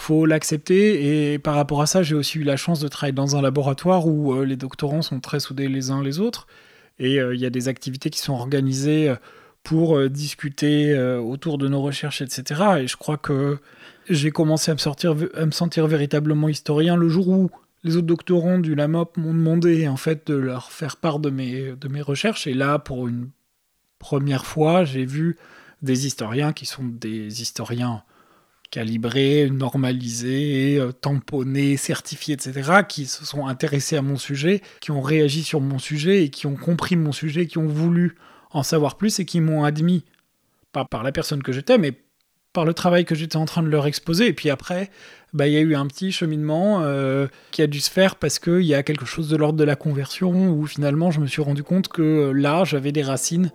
faut 0.00 0.26
l'accepter 0.26 1.32
et 1.32 1.38
par 1.38 1.54
rapport 1.54 1.82
à 1.82 1.86
ça, 1.86 2.02
j'ai 2.02 2.14
aussi 2.14 2.38
eu 2.38 2.42
la 2.42 2.56
chance 2.56 2.80
de 2.80 2.88
travailler 2.88 3.12
dans 3.12 3.36
un 3.36 3.42
laboratoire 3.42 4.06
où 4.06 4.32
euh, 4.32 4.44
les 4.44 4.56
doctorants 4.56 5.02
sont 5.02 5.20
très 5.20 5.40
soudés 5.40 5.68
les 5.68 5.90
uns 5.90 6.02
les 6.02 6.20
autres 6.20 6.46
et 6.98 7.20
euh, 7.20 7.34
il 7.34 7.40
y 7.40 7.46
a 7.46 7.50
des 7.50 7.68
activités 7.68 8.08
qui 8.10 8.18
sont 8.18 8.32
organisées 8.32 9.10
euh, 9.10 9.16
pour 9.62 10.08
discuter 10.08 10.98
autour 11.18 11.58
de 11.58 11.68
nos 11.68 11.82
recherches, 11.82 12.22
etc. 12.22 12.62
Et 12.78 12.86
je 12.86 12.96
crois 12.96 13.18
que 13.18 13.58
j'ai 14.08 14.30
commencé 14.30 14.70
à 14.70 14.74
me, 14.74 15.50
sentir 15.50 15.86
véritablement 15.86 16.48
historien 16.48 16.96
le 16.96 17.10
jour 17.10 17.28
où 17.28 17.50
les 17.84 17.96
autres 17.96 18.06
doctorants 18.06 18.58
du 18.58 18.74
LAMOP 18.74 19.18
m'ont 19.18 19.34
demandé 19.34 19.86
en 19.86 19.98
fait 19.98 20.26
de 20.28 20.34
leur 20.34 20.72
faire 20.72 20.96
part 20.96 21.18
de 21.18 21.28
mes 21.28 22.00
recherches. 22.00 22.46
Et 22.46 22.54
là, 22.54 22.78
pour 22.78 23.06
une 23.06 23.28
première 23.98 24.46
fois, 24.46 24.84
j'ai 24.84 25.04
vu 25.04 25.36
des 25.82 26.06
historiens 26.06 26.54
qui 26.54 26.64
sont 26.64 26.84
des 26.84 27.42
historiens 27.42 28.02
calibrés, 28.70 29.50
normalisés, 29.50 30.78
euh, 30.78 30.92
tamponnés, 30.92 31.76
certifiés, 31.76 32.34
etc., 32.34 32.82
qui 32.88 33.06
se 33.06 33.24
sont 33.24 33.46
intéressés 33.46 33.96
à 33.96 34.02
mon 34.02 34.16
sujet, 34.16 34.62
qui 34.80 34.90
ont 34.90 35.00
réagi 35.00 35.42
sur 35.42 35.60
mon 35.60 35.78
sujet 35.78 36.24
et 36.24 36.30
qui 36.30 36.46
ont 36.46 36.56
compris 36.56 36.96
mon 36.96 37.12
sujet, 37.12 37.46
qui 37.46 37.58
ont 37.58 37.66
voulu 37.66 38.16
en 38.52 38.62
savoir 38.62 38.96
plus 38.96 39.18
et 39.18 39.24
qui 39.24 39.40
m'ont 39.40 39.64
admis, 39.64 40.04
pas 40.72 40.84
par 40.84 41.02
la 41.02 41.12
personne 41.12 41.42
que 41.42 41.52
j'étais, 41.52 41.78
mais 41.78 41.92
par 42.52 42.64
le 42.64 42.74
travail 42.74 43.04
que 43.04 43.14
j'étais 43.14 43.36
en 43.36 43.44
train 43.44 43.62
de 43.62 43.68
leur 43.68 43.86
exposer. 43.86 44.26
Et 44.26 44.32
puis 44.32 44.50
après, 44.50 44.90
bah, 45.32 45.46
il 45.46 45.52
y 45.52 45.56
a 45.56 45.60
eu 45.60 45.74
un 45.74 45.86
petit 45.86 46.10
cheminement 46.10 46.80
euh, 46.82 47.28
qui 47.52 47.62
a 47.62 47.68
dû 47.68 47.80
se 47.80 47.90
faire 47.90 48.16
parce 48.16 48.38
qu'il 48.38 48.62
y 48.62 48.74
a 48.74 48.82
quelque 48.82 49.04
chose 49.04 49.28
de 49.28 49.36
l'ordre 49.36 49.58
de 49.58 49.64
la 49.64 49.76
conversion 49.76 50.50
où 50.50 50.66
finalement 50.66 51.12
je 51.12 51.20
me 51.20 51.26
suis 51.26 51.42
rendu 51.42 51.62
compte 51.62 51.88
que 51.88 52.02
euh, 52.02 52.32
là, 52.32 52.64
j'avais 52.64 52.90
des 52.90 53.02
racines 53.02 53.52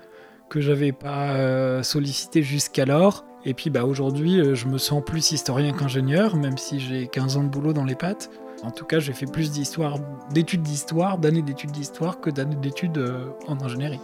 que 0.49 0.61
j'avais 0.61 0.91
pas 0.91 1.81
sollicitées 1.81 2.43
jusqu'alors. 2.43 3.25
Et 3.45 3.53
puis 3.53 3.69
bah, 3.69 3.85
aujourd'hui, 3.85 4.55
je 4.55 4.67
me 4.67 4.77
sens 4.77 5.03
plus 5.05 5.31
historien 5.31 5.71
qu'ingénieur, 5.71 6.35
même 6.35 6.57
si 6.57 6.79
j'ai 6.79 7.07
15 7.07 7.37
ans 7.37 7.43
de 7.43 7.49
boulot 7.49 7.73
dans 7.73 7.83
les 7.83 7.95
pattes. 7.95 8.29
En 8.63 8.71
tout 8.71 8.85
cas, 8.85 8.99
j'ai 8.99 9.13
fait 9.13 9.27
plus 9.27 9.51
d'histoire, 9.51 9.97
d'études 10.31 10.63
d'histoire, 10.63 11.17
d'années 11.17 11.43
d'études 11.43 11.71
d'histoire 11.71 12.19
que 12.19 12.29
d'années 12.29 12.55
d'études 12.55 13.03
en 13.47 13.61
ingénierie. 13.61 13.99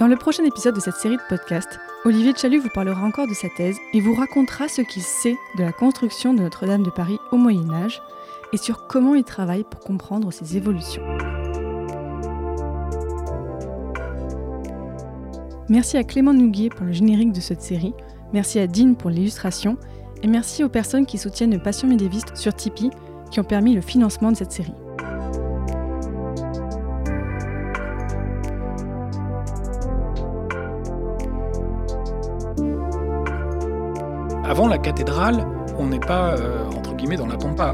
Dans 0.00 0.08
le 0.08 0.16
prochain 0.16 0.44
épisode 0.44 0.74
de 0.74 0.80
cette 0.80 0.96
série 0.96 1.18
de 1.18 1.22
podcasts, 1.28 1.78
Olivier 2.06 2.32
Chalut 2.34 2.58
vous 2.58 2.70
parlera 2.70 3.04
encore 3.04 3.28
de 3.28 3.34
sa 3.34 3.50
thèse 3.50 3.76
et 3.92 4.00
vous 4.00 4.14
racontera 4.14 4.66
ce 4.66 4.80
qu'il 4.80 5.02
sait 5.02 5.36
de 5.58 5.62
la 5.62 5.72
construction 5.72 6.32
de 6.32 6.40
Notre-Dame 6.40 6.82
de 6.82 6.88
Paris 6.88 7.18
au 7.32 7.36
Moyen 7.36 7.70
Âge 7.70 8.00
et 8.54 8.56
sur 8.56 8.86
comment 8.86 9.14
il 9.14 9.24
travaille 9.24 9.62
pour 9.62 9.80
comprendre 9.80 10.32
ses 10.32 10.56
évolutions. 10.56 11.02
Merci 15.68 15.98
à 15.98 16.04
Clément 16.04 16.32
Nouguier 16.32 16.70
pour 16.70 16.86
le 16.86 16.92
générique 16.92 17.34
de 17.34 17.40
cette 17.40 17.60
série, 17.60 17.92
merci 18.32 18.58
à 18.58 18.66
Dean 18.66 18.94
pour 18.94 19.10
l'illustration 19.10 19.76
et 20.22 20.28
merci 20.28 20.64
aux 20.64 20.70
personnes 20.70 21.04
qui 21.04 21.18
soutiennent 21.18 21.52
le 21.52 21.62
Passion 21.62 21.86
médiéviste 21.86 22.34
sur 22.36 22.54
Tipeee 22.54 22.90
qui 23.30 23.38
ont 23.38 23.44
permis 23.44 23.74
le 23.74 23.82
financement 23.82 24.32
de 24.32 24.36
cette 24.38 24.52
série. 24.52 24.72
Avant 34.60 34.68
la 34.68 34.76
cathédrale, 34.76 35.46
on 35.78 35.86
n'est 35.86 35.98
pas, 35.98 36.34
euh, 36.34 36.68
entre 36.76 36.94
guillemets, 36.94 37.16
dans 37.16 37.26
la 37.26 37.38
pampa. 37.38 37.72